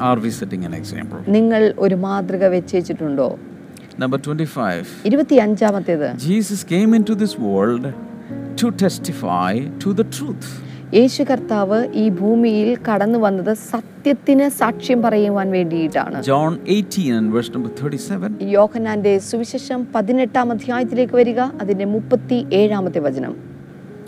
[0.07, 1.19] Are we setting an example?
[1.35, 3.27] നിങ്ങൾ ഒരു മാതൃക വെച്ചേച്ചിട്ടുണ്ടോ
[4.01, 4.93] നമ്പർ 25.
[5.09, 5.35] ഇരുപത്തി
[6.25, 7.89] Jesus came came this world
[8.61, 9.51] to testify
[9.83, 10.47] to to truth truth.
[10.93, 17.71] യേശു കർത്താവ് ഈ ഭൂമിയിൽ കടന്നു വന്നത് സത്യത്തിന് സാക്ഷ്യം പറയുവാൻ വേണ്ടിയിട്ടാണ് ജോൺ 18 and verse number
[17.73, 18.31] 37.
[18.57, 23.35] യോഹനാന്റെ സുവിശേഷം പതിനെട്ടാം അധ്യായത്തിലേക്ക് വരിക അതിന്റെ മുപ്പത്തി ഏഴാമത്തെ വചനം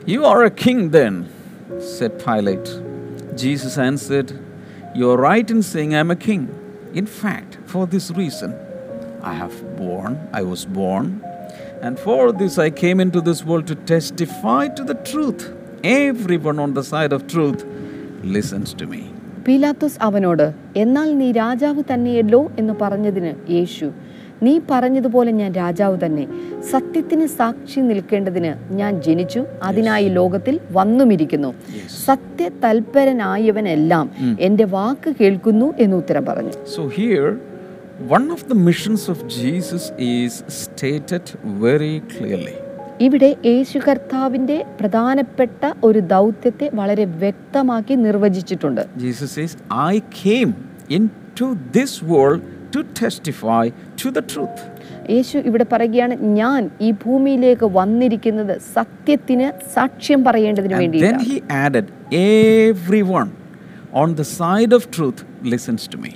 [0.07, 1.15] You are a king then,
[1.79, 2.69] said Pilate.
[3.35, 4.37] Jesus answered,
[4.95, 6.43] You are right in saying I am a king.
[6.93, 8.53] In fact, for this reason,
[9.23, 11.23] I have born, I was born,
[11.81, 15.53] and for this I came into this world to testify to the truth.
[15.83, 17.65] Everyone on the side of truth
[18.23, 19.01] listens to me.
[19.45, 23.87] പീലാത്തോസ് അവനോട് എന്നാൽ നീ രാജാവ് തന്നെയല്ലോ എന്ന് പറഞ്ഞതിന് യേശു
[24.41, 26.27] നീ പറഞ്ഞതുപോലെ ഞാൻ രാജാവ് തന്നെ.
[26.71, 29.45] സത്യത്തിന് സാക്ഷി നിൽക്കേണ്ടതിന് ഞാൻ ജനിച്ചു.
[29.63, 31.53] അതിനായി ലോകത്തിൽ വന്നുമിരിക്കുന്നു.
[32.05, 36.51] സത്യ തൽപരനായവനെല്ലാം എന്റെ വാക്ക് കേൾക്കുന്നു എന്ന് ഉത്തരം പറഞ്ഞു.
[36.75, 37.37] So here
[38.07, 42.53] one of the missions of Jesus is stated very clearly
[43.01, 48.81] ഇവിടെ യേശു കർത്താവിന്റെ പ്രധാനപ്പെട്ട ഒരു ദൗത്യത്തെ വളരെ വ്യക്തമാക്കി നിർവചിച്ചിട്ടുണ്ട്.
[48.97, 49.99] Jesus is I
[50.37, 50.53] I
[51.41, 51.45] into
[51.77, 53.63] this world to testify
[53.95, 54.59] to the truth.
[55.09, 61.85] യേശു ഇവിടെ പറയുകയാണ് ഞാൻ ഈ ഭൂമിയിലേക്ക് വന്നിരിക്കുന്നത് സത്യത്തിന് സാക്ഷ്യം പറയേണ്ടതിന് വേണ്ടി then he added,
[62.65, 63.29] Everyone
[63.93, 66.11] on the side of truth listens to me.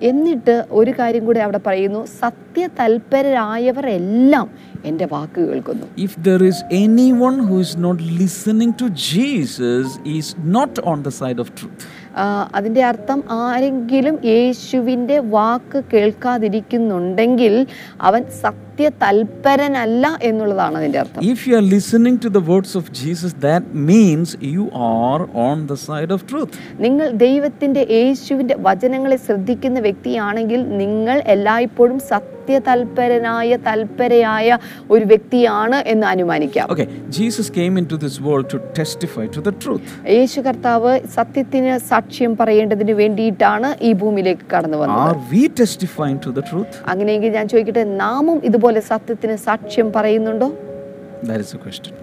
[0.00, 4.46] എന്നിട്ട് ഒരു കാര്യം കൂടി അവിടെ പറയുന്നു സത്യ തൽപരരായവർ എല്ലാം
[4.84, 9.86] എന്റെ വാക്ക് കേൾക്കുന്നു If there is anyone who is not listening to Jesus,
[10.18, 11.82] is not on the side of truth.
[12.05, 12.05] ആ,
[12.54, 17.66] അതിന്റെ അർത്ഥം ആരെങ്കിലും യേശുവിന്റെ വാക്ക് കേൾക്കാതിരിക്കുന്നുണ്ടെങ്കിൽ
[18.00, 18.65] അവൻ സത്യ
[19.00, 24.28] തൽപരനല്ല എന്നുള്ളതാണ് അതിന്റെ അർത്ഥം If you are listening to the words of Jesus, that means
[24.52, 24.64] you
[24.96, 26.52] are on the side of truth.
[26.78, 32.32] നിങ്ങൾ ദൈവത്തിന്റെ യേശുവിന്റെ വചനങ്ങളെ ശ്രദ്ധിക്കുന്ന വ്യക്തിയാണെങ്കിൽ നിങ്ങൾ എല്ലായ്പ്പോഴും സത്യ
[32.66, 34.48] തൽപരനായ തൽപരയായ
[34.90, 39.86] ഒരു വ്യക്തിയാണ് എന്ന് അനുമാനിക്കാം Okay, Jesus came into this world to testify to the truth.
[40.16, 46.44] യേശു കർത്താവ് സത്യത്തിന് സാക്ഷ്യം പറയേണ്ടതിന് വേണ്ടിയിട്ടാണ് ഈ ഭൂമിയിലേക്ക് കടന്നു വന്നത് Are we testifying to the
[46.50, 46.74] truth?
[46.92, 50.46] അങ്ങനെയെങ്കിൽ ഞാൻ ചോദിക്കട്ടെ നാമും ഇതുപോലെ ഇതുപോലെ സത്യത്തിന് സാക്ഷ്യം പറയുന്നുണ്ടോ?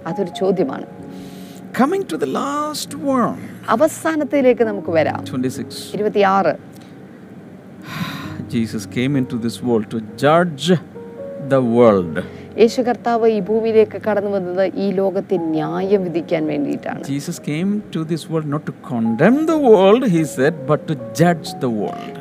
[0.08, 0.86] അതൊരു ചോദ്യമാണ്.
[3.70, 5.26] അവസാനത്തിലേക്ക് നമുക്ക് വരാം.
[8.48, 10.74] Jesus came into this world to judge
[11.50, 12.24] the world
[12.58, 18.24] യേശു കർത്താവ് ഈ ഭൂമിയിലേക്ക് കടന്നു വന്നത് ഈ ലോകത്തെ ന്യായം വിധിക്കാൻ വേണ്ടിയിട്ടാണ് Jesus came to this
[18.32, 22.12] world not to condemn the world, he said, but to judge the world.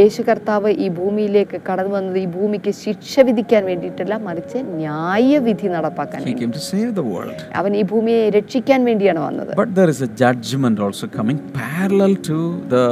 [0.00, 6.36] യേശു കർത്താവ് ഈ ഭൂമിയിലേക്ക് കടന്നു വന്നത് ഈ ഭൂമിക്ക് ശിക്ഷ വിധിക്കാൻ വേണ്ടിയിട്ടല്ല മറിച്ച് ന്യായവിധി നടപ്പാക്കാൻ He
[6.42, 7.38] came to save the world.
[7.62, 12.38] അവൻ ഈ ഭൂമിയെ രക്ഷിക്കാൻ വേണ്ടിയാണ് വന്നത് But there is a judgment also coming parallel to
[12.68, 12.84] the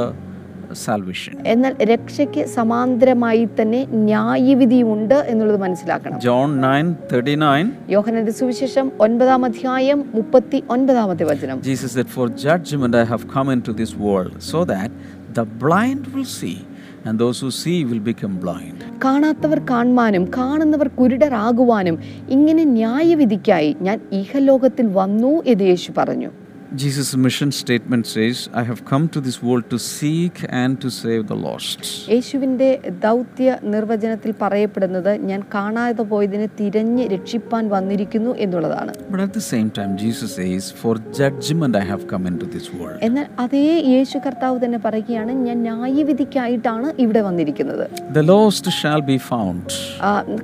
[0.79, 1.33] salvation.
[1.45, 10.59] എന്നാൽ രക്ഷയ്ക്ക് സമാന്തരമായി തന്നെ ന്യായവിധിയുമുണ്ട് എന്നുള്ളത് മനസ്സിലാക്കണം John 9 39, യോഹനന്റെ സുവിശേഷം ഒൻപതാം അധ്യായം മുപ്പത്തി
[10.69, 14.89] ഒൻപതാമത്തെ വചനം Jesus said, For judgment I have come into this world, so that
[15.33, 16.57] the blind will see,
[17.05, 18.77] and those who see will become blind.
[19.05, 21.95] കാണാത്തവർ കാണുവാനും കാണുന്നവർ കുരുടരാകുവാനും
[22.29, 26.29] ഇങ്ങനെ ന്യായവിധിക്കായി ഞാൻ ഇഹലോകത്തിൽ വന്നു എന്ന് യേശു പറഞ്ഞു
[26.73, 31.27] Jesus' mission statement says, I have come to this world to seek and to save
[31.27, 31.79] the lost.
[32.13, 32.69] യേശുവിന്റെ
[33.05, 39.91] ദൗത്യ നിർവചനത്തിൽ പറയപ്പെടുന്നത് ഞാൻ കാണാതെ പോയതിനെ തിരഞ്ഞ് രക്ഷിപ്പാൻ വന്നിരിക്കുന്നു എന്നുള്ളതാണ് But at the same time,
[40.03, 42.97] Jesus says, For judgment I have come into this world.
[43.07, 47.85] എന്നാൽ അതേ യേശു കർത്താവ് തന്നെ പറയുകയാണ് ഞാൻ ന്യായവിധിക്കായിട്ടാണ് ഇവിടെ വന്നിരിക്കുന്നത്
[48.19, 49.67] The lost shall be found.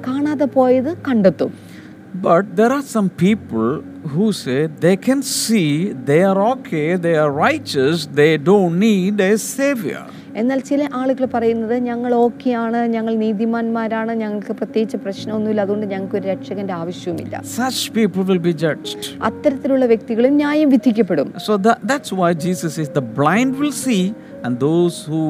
[0.07, 1.53] കാണാതെ പോയത് കണ്ടെത്തും
[2.21, 3.65] But there are some people
[4.07, 5.69] who say they can see,
[6.05, 10.03] they are okay, they are righteous, they don't need a savior.
[10.33, 16.73] എന്നാൽ ചില ആളുകൾ പറയുന്നത് ഞങ്ങൾ ഓക്കെയാണ് ഞങ്ങൾ നീതിമാന്മാരാണ് ഞങ്ങൾക്ക് പ്രത്യേകിച്ച് പ്രശ്നമൊന്നുമില്ല അതുകൊണ്ട് ഞങ്ങൾക്ക് ഒരു രക്ഷകന്റെ
[16.81, 18.99] ആവശ്യവുമില്ല Such people will be judged.
[19.29, 24.03] അത്തരത്തിലുള്ള വ്യക്തികളും ന്യായം വിധിക്കപ്പെടും So that, that's why Jesus says the blind will see
[24.47, 25.21] and those who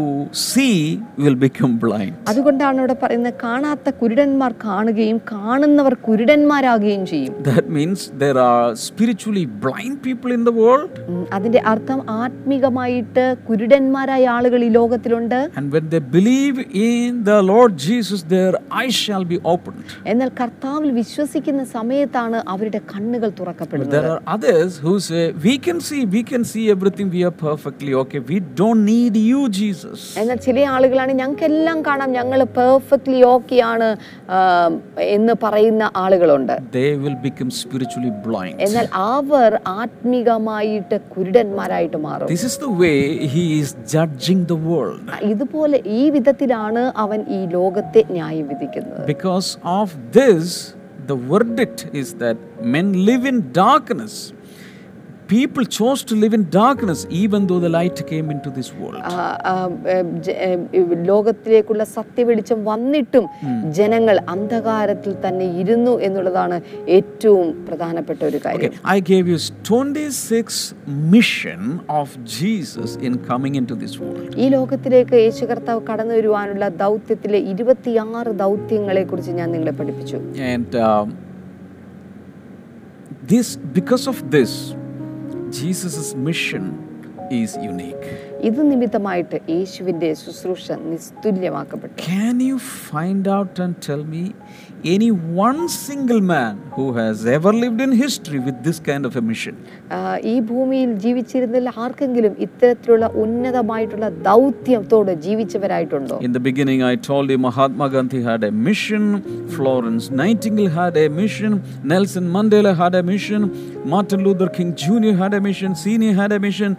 [0.45, 0.73] see
[1.17, 2.13] will become blind.
[2.31, 9.95] അതുകൊണ്ടാണ് ഇവിടെ പറയുന്നത് കാണാത്ത കുരുടന്മാർ കാണുകയും കാണുന്നവർ കുരുടന്മാരാകുകയും ചെയ്യും That means there are spiritually blind
[10.07, 10.91] people in the world.
[11.11, 17.73] ഉം, അതിന്റെ അർത്ഥം ആത്മീകമായിട്ട് കുരുടന്മാരായ ആളുകൾ ഈ ലോകത്തിലുണ്ട് And when they believe in the Lord
[17.87, 19.83] Jesus, their eyes shall be opened.
[20.11, 26.01] എന്നാൽ കർത്താവിൽ വിശ്വസിക്കുന്ന സമയത്താണ് അവരുടെ കണ്ണുകൾ തുറക്കപ്പെടുന്നത് there are others who say, We can see,
[26.15, 28.19] we can see everything, we are perfectly okay.
[28.31, 29.99] We don't need you, Jesus.
[30.21, 33.87] എന്നാൽ ചില ആളുകളാണ് ഞങ്ങൾക്കെല്ലാം കാണാം ഞങ്ങൾ പെർഫെക്റ്റ്ലി ഓക്കെയാണ്
[35.15, 38.55] എന്ന് പറയുന്ന ആളുകളുണ്ട് They will become spiritually blind.
[38.67, 42.97] എന്നാൽ അവർ ആത്മീകമായിട്ട് കുരുടന്മാരായിട്ട് മാറും This is the way
[43.35, 45.05] he is judging the world.
[45.33, 49.87] ഇതുപോലെ ഈ വിധത്തിലാണ് അവൻ ഈ ലോകത്തെ ന്യായം വിധിക്കുന്നത് Because of
[50.19, 50.47] this,
[51.07, 52.37] the verdict is that
[52.75, 54.15] men live in darkness.
[55.27, 59.01] People chose to live in darkness even though the light came into this world.
[61.09, 61.83] ലോകത്തിലേക്കുള്ള
[62.17, 63.25] സത്യവെളിച്ചം വന്നിട്ടും
[63.79, 66.57] ജനങ്ങൾ അന്ധകാരത്തിൽ തന്നെ ഇരുന്നു എന്നുള്ളതാണ്
[66.97, 70.73] ഏറ്റവും പ്രധാനപ്പെട്ട ഒരു കാര്യം I gave you 26
[71.15, 71.61] mission
[71.99, 74.31] of Jesus in coming into this world.
[74.43, 80.19] ഈ ലോകത്തിലേക്ക് യേശു കർത്താവ് കടന്നു വരുവാനുള്ള ദൗത്യത്തിലെ ഇരുപത്തിയാറ് ദൗത്യങ്ങളെ കുറിച്ച് ഞാൻ നിങ്ങളെ പഠിപ്പിച്ചു
[80.53, 81.07] And um,
[83.27, 84.17] this, because of
[85.59, 86.65] Jesus' mission
[87.31, 88.05] is unique.
[88.47, 92.57] ഇത് നിമിത്തമായിട്ട് യേശുവിന്റെ ശുശ്രൂഷ നിസ്തുല്യമാക്കപ്പെട്ടു Can you
[92.89, 94.23] find out and tell me
[94.94, 95.10] any
[95.46, 99.54] one single man who has ever lived in history with this kind of a mission?
[99.96, 99.98] ആ,
[100.32, 107.88] ഈ ഭൂമിയിൽ ജീവിച്ചിരുന്നതിൽ ആർക്കെങ്കിലും ഇത്തരത്തിലുള്ള ഉന്നതമായിട്ടുള്ള ദൗത്യത്തോട് ജീവിച്ചവരായിട്ടുണ്ടോ In the beginning, I told you Mahatma
[107.94, 109.04] Gandhi had a mission,
[109.56, 111.52] Florence Nightingale had a mission,
[111.92, 113.42] Nelson Mandela had a mission,
[113.94, 115.14] Martin Luther King Jr.
[115.22, 116.72] had a mission, Senior had a mission.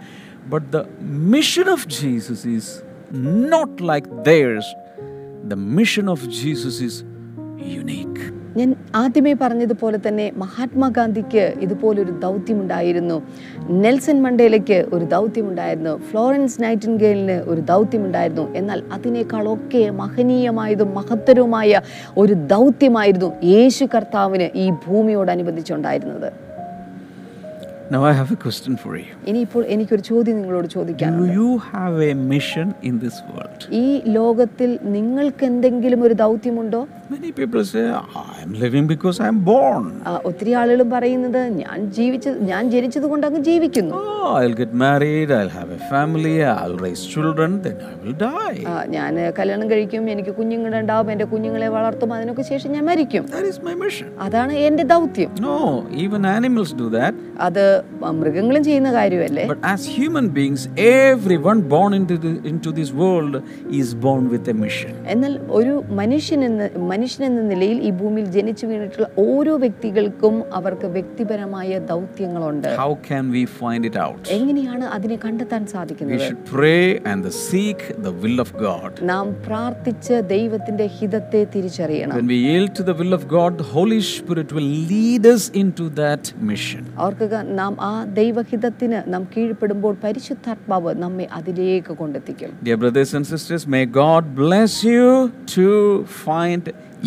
[0.52, 0.82] But the
[1.34, 2.64] mission of Jesus is
[3.40, 4.66] not like theirs.
[5.44, 6.94] The mission of Jesus is
[8.57, 13.21] ഞാൻ ആദ്യമേ പറഞ്ഞതുപോലെ തന്നെ മഹാത്മാഗാന്ധിക്ക് ഇതുപോലൊരു ദൗത്യമുണ്ടായിരുന്നു.
[13.69, 15.97] Nelson മണ്ടേലയ്ക്ക് ഒരു ദൗത്യമുണ്ടായിരുന്നു.
[15.97, 18.55] Florence നൈറ്റിൻഗേലിന് ഒരു ദൗത്യമുണ്ടായിരുന്നു.
[18.55, 21.81] എന്നാൽ അതിനേക്കാളൊക്കെ മഹനീയമായതും മഹത്തരവുമായ
[22.17, 26.48] ഒരു ദൗത്യമായിരുന്നു യേശു കർത്താവിന് ഈ ഭൂമിയോടനുബന്ധിച്ചുണ്ടായിരുന്നത്.
[27.91, 29.11] Now, I have a question for you.
[29.29, 33.61] ഇനിയിപ്പോൾ എനിക്കൊരു ചോദ്യം നിങ്ങളോട് ചോദിക്കാനുണ്ട് Do you have a mission in this world?
[33.81, 33.85] ഈ
[34.17, 36.81] ലോകത്തിൽ നിങ്ങൾക്ക് എന്തെങ്കിലും ഒരു ദൗത്യമുണ്ടോ
[37.13, 37.83] Many people say,
[38.39, 39.85] I'm living because I'm born.
[40.09, 45.29] ആ, ഒത്തിരി ആളുകളും പറയുന്നത് ഞാൻ ജീവിച്ചത് ഞാൻ ജനിച്ചത് കൊണ്ട് അങ്ങ് ജീവിക്കുന്നു Oh, I'll get married,
[45.31, 48.59] I'll have a family, I'll raise children, then I will die.
[48.97, 53.75] ഞാൻ കല്യാണം കഴിക്കും എനിക്ക് കുഞ്ഞുങ്ങളുണ്ടാവും എന്റെ കുഞ്ഞുങ്ങളെ വളർത്തും അതിനൊക്കെ ശേഷം ഞാൻ മരിക്കും That is my
[53.85, 54.09] mission.
[54.27, 55.57] അതാണ് എന്റെ ദൗത്യം No,
[56.05, 57.13] even animals do that.
[57.49, 57.63] അത്
[58.19, 60.61] മൃഗങ്ങളും ചെയ്യുന്ന കാര്യമല്ലേ But as human beings,
[61.03, 63.33] everyone born into, the, into this world
[63.81, 64.91] is born with a mission.
[65.13, 71.79] എന്നാൽ ഒരു മനുഷ്യൻ എന്ന മനുഷ്യൻ എന്ന നിലയിൽ ഈ ഭൂമിയിൽ ജനിച്ചു വീണിട്ടുള്ള ഓരോ വ്യക്തികൾക്കും അവർക്ക് വ്യക്തിപരമായ
[71.93, 74.21] ദൗത്യങ്ങളുണ്ട് How can we find it out?
[74.37, 78.91] എങ്ങനെയാണ് അതിനെ കണ്ടെത്താൻ സാധിക്കുന്നത് We സാധിക്കുന്നത് should pray and seek the will of God.
[79.11, 84.01] നാം പ്രാർത്ഥിച്ച് ദൈവത്തിന്റെ ഹിതത്തെ തിരിച്ചറിയണം When we yield to the will of God, the Holy
[84.13, 86.83] Spirit will lead us into that mission.
[87.05, 93.85] ഓർക്കുക നാം ആ ദൈവഹിതത്തിന് നാം കീഴ്പ്പെടുമ്പോൾ പരിശുദ്ധാത്മാവ് നമ്മെ അതിലേക്ക് കൊണ്ടെത്തിക്കും Dear brothers and sisters, may
[94.03, 95.05] God bless you
[95.55, 95.67] to
[96.25, 96.63] find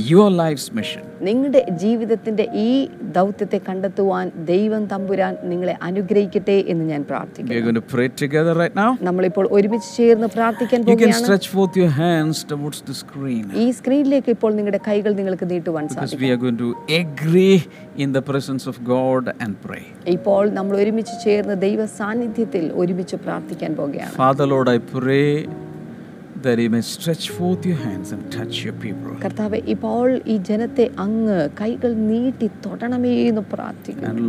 [0.08, 1.02] your life's mission.
[1.22, 2.68] നിങ്ങളുടെ ജീവിതത്തിന്റെ ഈ
[3.16, 8.88] ദൗത്യത്തെ കണ്ടെത്തുവാൻ ദൈവം തമ്പുരാൻ നിങ്ങളെ അനുഗ്രഹിക്കട്ടെ എന്ന് ഞാൻ പ്രാർത്ഥിക്കുന്നു going to pray together right now.
[9.08, 13.66] നമ്മളിപ്പോൾ ഒരുമിച്ച് ചേർന്ന് പ്രാർത്ഥിക്കാൻ You can പോവുകയാണ് stretch forth your hands towards the screen ഈ
[13.78, 17.56] സ്ക്രീനിലേക്ക് ഇപ്പോൾ നിങ്ങളുടെ കൈകൾ നിങ്ങൾക്ക് നീട്ടുവാൻ സാധിക്കും going to agree
[17.96, 19.84] in the presence of God and pray.
[20.16, 25.26] ഇപ്പോൾ നമ്മൾ ഒരുമിച്ച് ചേർന്ന് ദൈവ സാന്നിധ്യത്തിൽ ഒരുമിച്ച് പ്രാർത്ഥിക്കാൻ പോവുകയാണ് Father, Lord, I pray
[29.24, 34.24] കർത്താവ് ഇപ്പോൾ ഈ ജനത്തെ അങ്ങ് കൈകൾ നീട്ടി തൊടണമേ എന്ന് പ്രാർത്ഥിക്കുന്നു.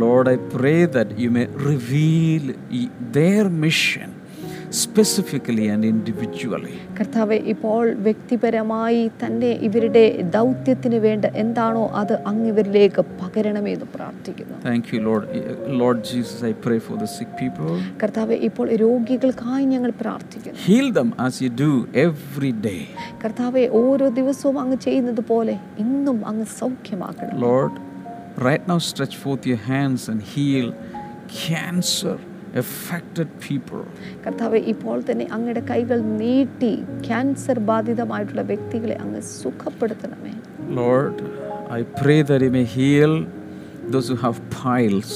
[4.82, 6.74] Specifically and individually.
[6.98, 10.02] കർത്താവ് ഇപ്പോൾ വ്യക്തിപരമായി തന്നെ ഇവരുടെ
[10.36, 15.24] ദൗത്യത്തിന് വേണ്ട എന്താണോ അത് അങ്ങ് ഇവരിലേക്ക് പകരണമേ എന്ന് പ്രാർത്ഥിക്കുന്നു Thank you, Lord.
[15.82, 17.70] Lord Jesus, I pray for the sick people.
[18.02, 21.70] കർത്താവ് ഇപ്പോൾ രോഗികൾക്കായി ഞങ്ങൾ പ്രാർത്ഥിക്കുന്നു Heal them as you do
[22.06, 22.82] every day.
[23.24, 27.74] കർത്താവെ ഓരോ ദിവസവും അങ്ങ് ചെയ്യുന്നത് പോലെ ഇന്നും അങ്ങ് സൗഖ്യമാക്കണം Lord,
[28.46, 30.68] right now stretch forth your hands and heal
[31.44, 32.16] cancer
[32.55, 33.81] affected people.
[34.25, 36.71] കർത്താവെ ഇപ്പോൾ തന്നെ അങ്ങയുടെ കൈകൾ നീട്ടി
[37.07, 40.33] ക്യാൻസർ ബാധിതമായിട്ടുള്ള വ്യക്തികളെ അങ്ങ് സുഖപ്പെടുത്തണമേ
[40.79, 41.15] Lord,
[41.77, 43.13] I pray that you may heal
[43.93, 45.11] those who have piles.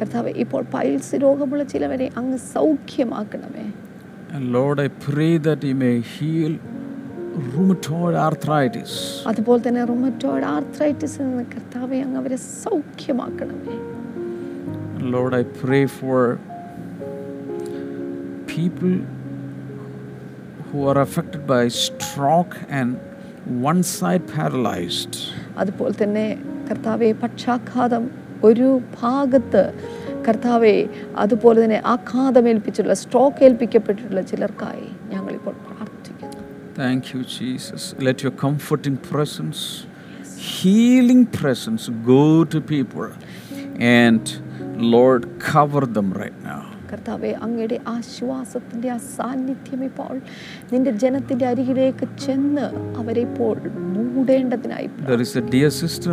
[0.00, 3.66] കർത്താവെ ഇപ്പോൾ പൈൽസ് രോഗമുള്ള ചിലവരെ അങ്ങ് സൗഖ്യമാക്കണമേ
[4.36, 6.52] And Lord, I pray that you may heal
[7.46, 8.92] rheumatoid arthritis.
[9.30, 13.76] അതുപോലെ തന്നെ റൊമറ്റോയിഡ് ആർത്രൈറ്റിസ് നിന്ന് കർത്താവെ അങ്ങ് അവരെ സൗഖ്യമാക്കണമേ
[14.96, 16.18] And Lord, I pray for
[18.51, 18.93] people
[20.67, 22.89] who are affected by stroke and
[23.69, 25.15] one side paralyzed.
[25.61, 26.25] അതുപോലെ തന്നെ
[26.69, 28.03] കർത്താവെ പക്ഷാഘാതം
[28.47, 28.67] ഒരു
[29.01, 29.63] ഭാഗത്ത്
[30.27, 30.75] കർത്താവെ
[31.23, 36.39] അതുപോലെ തന്നെ ആഘാതം ഏൽപ്പിച്ചിട്ടുള്ള സ്ട്രോക്ക് ഏൽപ്പിക്കപ്പെട്ടിട്ടുള്ള ചിലർക്കായി ഞങ്ങളിപ്പോൾ പ്രാർത്ഥിക്കുന്നു
[36.75, 37.81] Thank you, Jesus.
[38.07, 39.61] Let your comforting presence,
[40.51, 41.83] healing presence
[42.13, 43.09] go to people.
[43.99, 44.23] And
[44.93, 46.61] Lord, cover them right now.
[46.91, 50.15] കർത്താവെ അങ്ങയുടെ ആശ്വാസത്തിന്റെ ആ സാന്നിധ്യം ഇപ്പോൾ
[50.73, 53.55] നിന്റെ ജനത്തിന്റെ അരികിലേക്ക് ചെന്ന് അവരെ ഇപ്പോൾ
[54.15, 56.11] മൂടേണ്ടതിനായി There is a dear sister,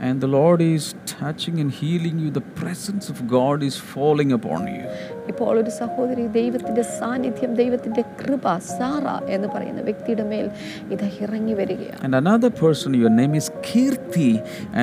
[0.00, 2.28] and the Lord is touching and healing you.
[2.32, 4.84] The presence of God is falling upon you.
[5.30, 9.04] ഇപ്പോൾ ഒരു സഹോദരി ദൈവത്തിൻ്റെ സാന്നിധ്യം ദൈവത്തിൻ്റെ കൃപ സാറ
[9.34, 10.46] എന്ന് പറയുന്ന വ്യക്തിയുടെ മേൽ
[10.94, 14.30] ഇത് ഇറങ്ങി വരികയാണ് And another person, your name is Kirti,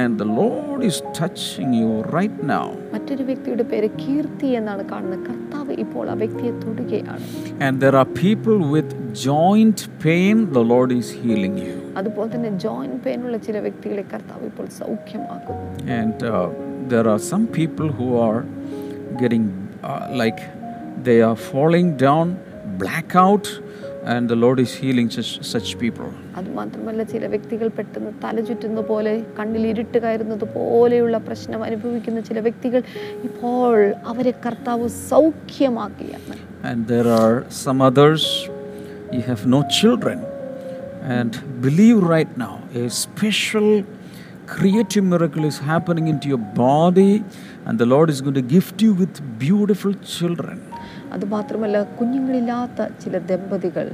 [0.01, 2.65] and the Lord is touching you right now.
[2.95, 7.21] മറ്റൊരു വ്യക്തിയുടെ പേര് കീർത്തി എന്നാണ് കാണുന്നത് കർത്താവ് ഇപ്പോൾ ആ വ്യക്തിയെ തൊടുകയാണ്
[7.67, 8.89] And there are people with
[9.27, 11.77] joint pain, the Lord is healing you.
[11.96, 15.74] അതുപോലെ തന്നെ ജോയിന്റ് ഉള്ള ചില വ്യക്തികളെ കർത്താവ് ഇപ്പോൾ സൗഖ്യമാക്കുന്നു
[20.16, 20.42] like
[21.04, 22.36] they are following down
[22.78, 23.48] black out
[24.06, 25.10] and the Lord is healing
[25.42, 32.40] such people അത് മാത്രമല്ല ചില വ്യക്തികൾ പെട്ടെന്ന് തലചുറ്റുന്ന പോലെ കണ്ണിൽ ഇരുട്ട് പോലെയുള്ള പ്രശ്നം അനുഭവിക്കുന്ന ചില
[32.40, 32.82] വ്യക്തികൾ
[33.24, 38.50] ഇപ്പോൾ അവരെ കർത്താവ് സൗഖ്യമാക്കിയാണ് and there are some others
[39.14, 40.33] you have no children
[41.17, 43.69] And believe right now, a special
[44.47, 47.23] creative miracle is happening into your body,
[47.65, 49.15] and the Lord is going to gift you with
[49.45, 50.57] beautiful children.
[51.13, 53.85] അതുമാത്രമല്ല കുഞ്ഞുങ്ങളില്ലാത്ത ചില ദമ്പതികൾ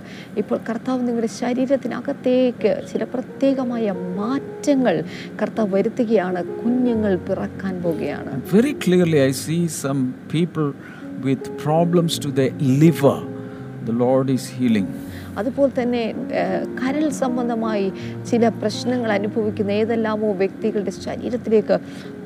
[0.41, 4.95] ഇപ്പോൾ കർത്താവ് നിങ്ങളുടെ ശരീരത്തിനകത്തേക്ക് ചില പ്രത്യേകമായ മാറ്റങ്ങൾ
[5.41, 10.01] കർത്താവ് വരുത്തുകയാണ് കുഞ്ഞുങ്ങൾ പിറക്കാൻ പോകുകയാണ് And very clearly, I see some
[10.35, 10.67] people
[11.27, 13.17] with problems to their liver.
[13.89, 14.89] The Lord is healing.
[15.38, 16.02] അതുപോലെ തന്നെ
[16.80, 17.86] കരൾ സംബന്ധമായി
[18.30, 21.76] ചില പ്രശ്നങ്ങൾ അനുഭവിക്കുന്ന ഏതെല്ലാമോ വ്യക്തികളുടെ ശരീരത്തിലേക്ക്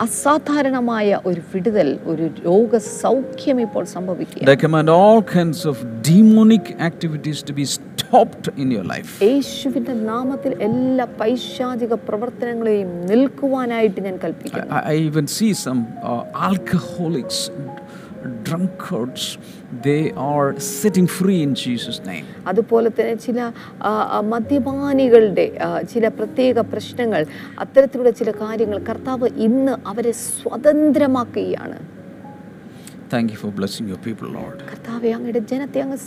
[0.07, 2.70] അസാധാരണമായ ഒരു വിടുതൽ ഒരു രോഗ
[3.02, 5.76] സൗഖ്യം ഇപ്പോൾ സംഭവിക്കുക I command all kinds of
[6.11, 9.11] demonic activities to be stopped in your life.
[9.30, 17.38] യേശുവിന്റെ നാമത്തിൽ എല്ലാ പൈശാചിക പ്രവർത്തനങ്ങളെയും നിൽക്കുവാനായിട്ട് ഞാൻ കൽപ്പിക്കുന്നു I, I even see some uh, alcoholics,
[18.48, 19.24] drunkards,
[19.83, 22.27] they are setting free in Jesus' name.
[22.51, 23.39] അതുപോലെ തന്നെ ചില
[24.35, 25.47] മദ്യപാനികളുടെ
[25.93, 27.22] ചില പ്രത്യേക പ്രശ്നങ്ങൾ
[27.64, 31.79] അത്തരത്തിലുള്ള ചില കാര്യങ്ങൾ കർത്താവ് ഇന്ന് അവരെ സ്വതന്ത്രമാക്കുകയാണ്
[33.14, 34.59] Thank you for blessing your people, Lord.
[34.70, 35.99] കർത്താവെ അങ്ങയുടെ ജനത്തെ അങ്ങ്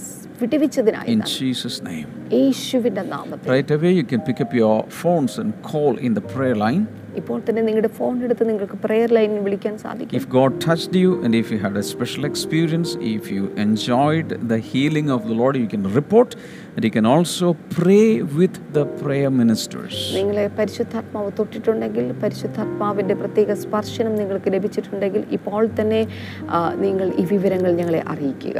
[0.41, 2.07] വിടുവിച്ചതിനായി In Jesus' name.
[2.39, 6.57] യേശുവിന്റെ നാമത്തിൽ Right away, you can pick up your phones and call in the prayer
[6.65, 6.83] line.
[7.21, 10.15] ഇപ്പോൾ തന്നെ നിങ്ങളുടെ ഫോൺ എടുത്ത് നിങ്ങൾക്ക് പ്രെയർ ലൈനിൽ വിളിക്കാൻ സാധിക്കും.
[10.19, 14.57] If God touched you and if you had a special experience if you enjoyed the
[14.71, 16.33] healing of the Lord you can report
[16.75, 17.99] and you can also pray
[18.39, 26.01] with the prayer ministers നിങ്ങളെ പരിശുദ്ധാത്മാവ് തൊട്ടിട്ടുണ്ടെങ്കിൽ പരിശുദ്ധാത്മാവിന്റെ പ്രത്യേക സ്പർശനം നിങ്ങൾക്ക് ലഭിച്ചിട്ടുണ്ടെങ്കിൽ ഇപ്പോൾ തന്നെ
[26.85, 28.59] നിങ്ങൾ ഈ വിവരങ്ങൾ ഞങ്ങളെ അറിയിക്കുക.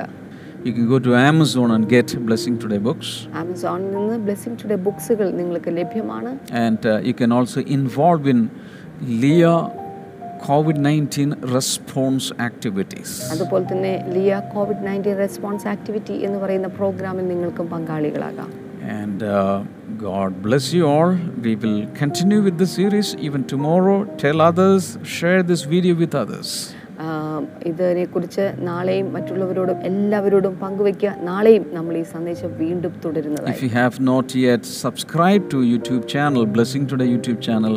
[0.67, 3.09] You can go to Amazon and get Blessing Today books.
[3.41, 6.33] ആമസോണിൽ നിന്ന് ബ്ലെസ്സിംഗ് ടുഡേ ബുക്സുകൾ നിങ്ങൾക്ക് ലഭ്യമാണ്
[6.65, 8.41] And uh, you can also involve in
[9.23, 9.57] Leah
[10.47, 11.27] COVID 19
[11.57, 13.11] response activities.
[13.35, 18.51] അതുപോലെ തന്നെ ലിയ കോവിഡ് നയൻറ്റീൻ റെസ്പോൺസ് ആക്ടിവിറ്റി എന്ന് പറയുന്ന പ്രോഗ്രാമിൽ നിങ്ങൾക്കും പങ്കാളികളാകാം
[18.99, 19.35] And uh,
[19.99, 21.11] God bless you all.
[21.41, 23.99] We will continue with the series even tomorrow.
[24.19, 24.85] Tell others,
[25.17, 26.49] share this video with others.
[27.66, 31.16] ഇതിനെക്കുറിച്ച് നാളെയും മറ്റുള്ളവരോടും എല്ലാവരോടും പങ്കുവയ്ക്കുക.
[31.20, 36.46] നാളെയും നമ്മൾ ഈ സന്ദേശം വീണ്ടും തുടരുന്നത് if you have not yet subscribe to YouTube channel
[36.46, 37.76] blessing today YouTube channel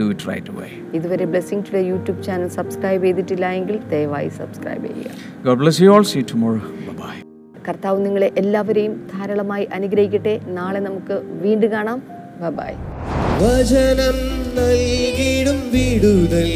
[0.00, 0.70] do it right away.
[0.94, 5.10] ഇതുവരെ blessing today YouTube channel subscribe ചെയ്തിട്ടില്ല എങ്കിൽ ദയവായി സബ്സ്ക്രൈബ് ചെയ്യുക.
[5.44, 6.60] God bless you all see tomorrow
[7.02, 7.14] bye.
[7.68, 10.40] കർത്താവ് നിങ്ങളെ എല്ലാവരെയും ധാരാളമായി അനുഗ്രഹിക്കട്ടെ.
[10.46, 12.02] നാളെ നമുക്ക് വീണ്ടും കാണാം.
[12.58, 12.72] ബൈ
[13.44, 14.18] വചനം
[14.58, 16.50] നൽകിടും വിടുതൽ.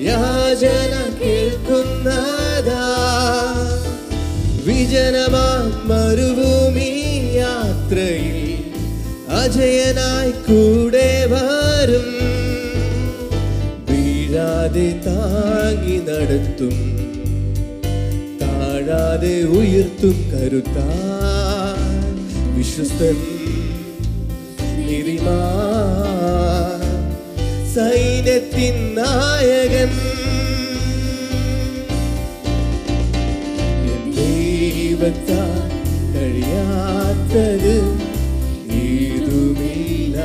[0.00, 2.70] യാചന കേൾക്കുന്നത
[4.66, 5.48] വിജനമാ
[7.34, 8.42] യാത്രയിൽ
[9.28, 12.08] അജയനായി കൂടെ വരും.
[13.90, 16.76] വീഴാതെ താങ്ങി നടത്തും
[18.40, 20.88] താഴാതെ ഉയർത്തും കരുത്താ
[22.56, 23.16] വിശ്വസ്തൻ
[24.78, 25.38] നീതിമാ
[28.36, 29.90] സൈന്യത്തിൻ നായകൻ.
[34.16, 35.62] ദൈവത്താൽ
[36.14, 37.74] കഴിയാത്തത്
[38.80, 40.18] ഏതുമില്ല.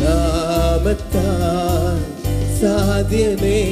[0.00, 1.98] നാമത്താൽ
[2.60, 3.62] സാധ്യമേ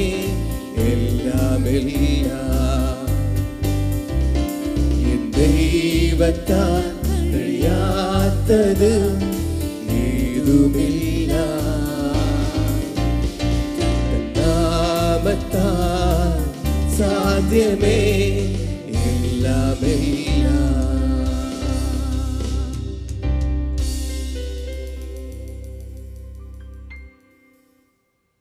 [0.92, 2.30] എല്ലാമില്ല.
[5.36, 6.86] ദൈവത്താൽ
[7.32, 8.92] കഴിയാത്തത്
[17.54, 18.53] നാമത്താൽ സാധ്യമേ എല്ലാമെല്ലാം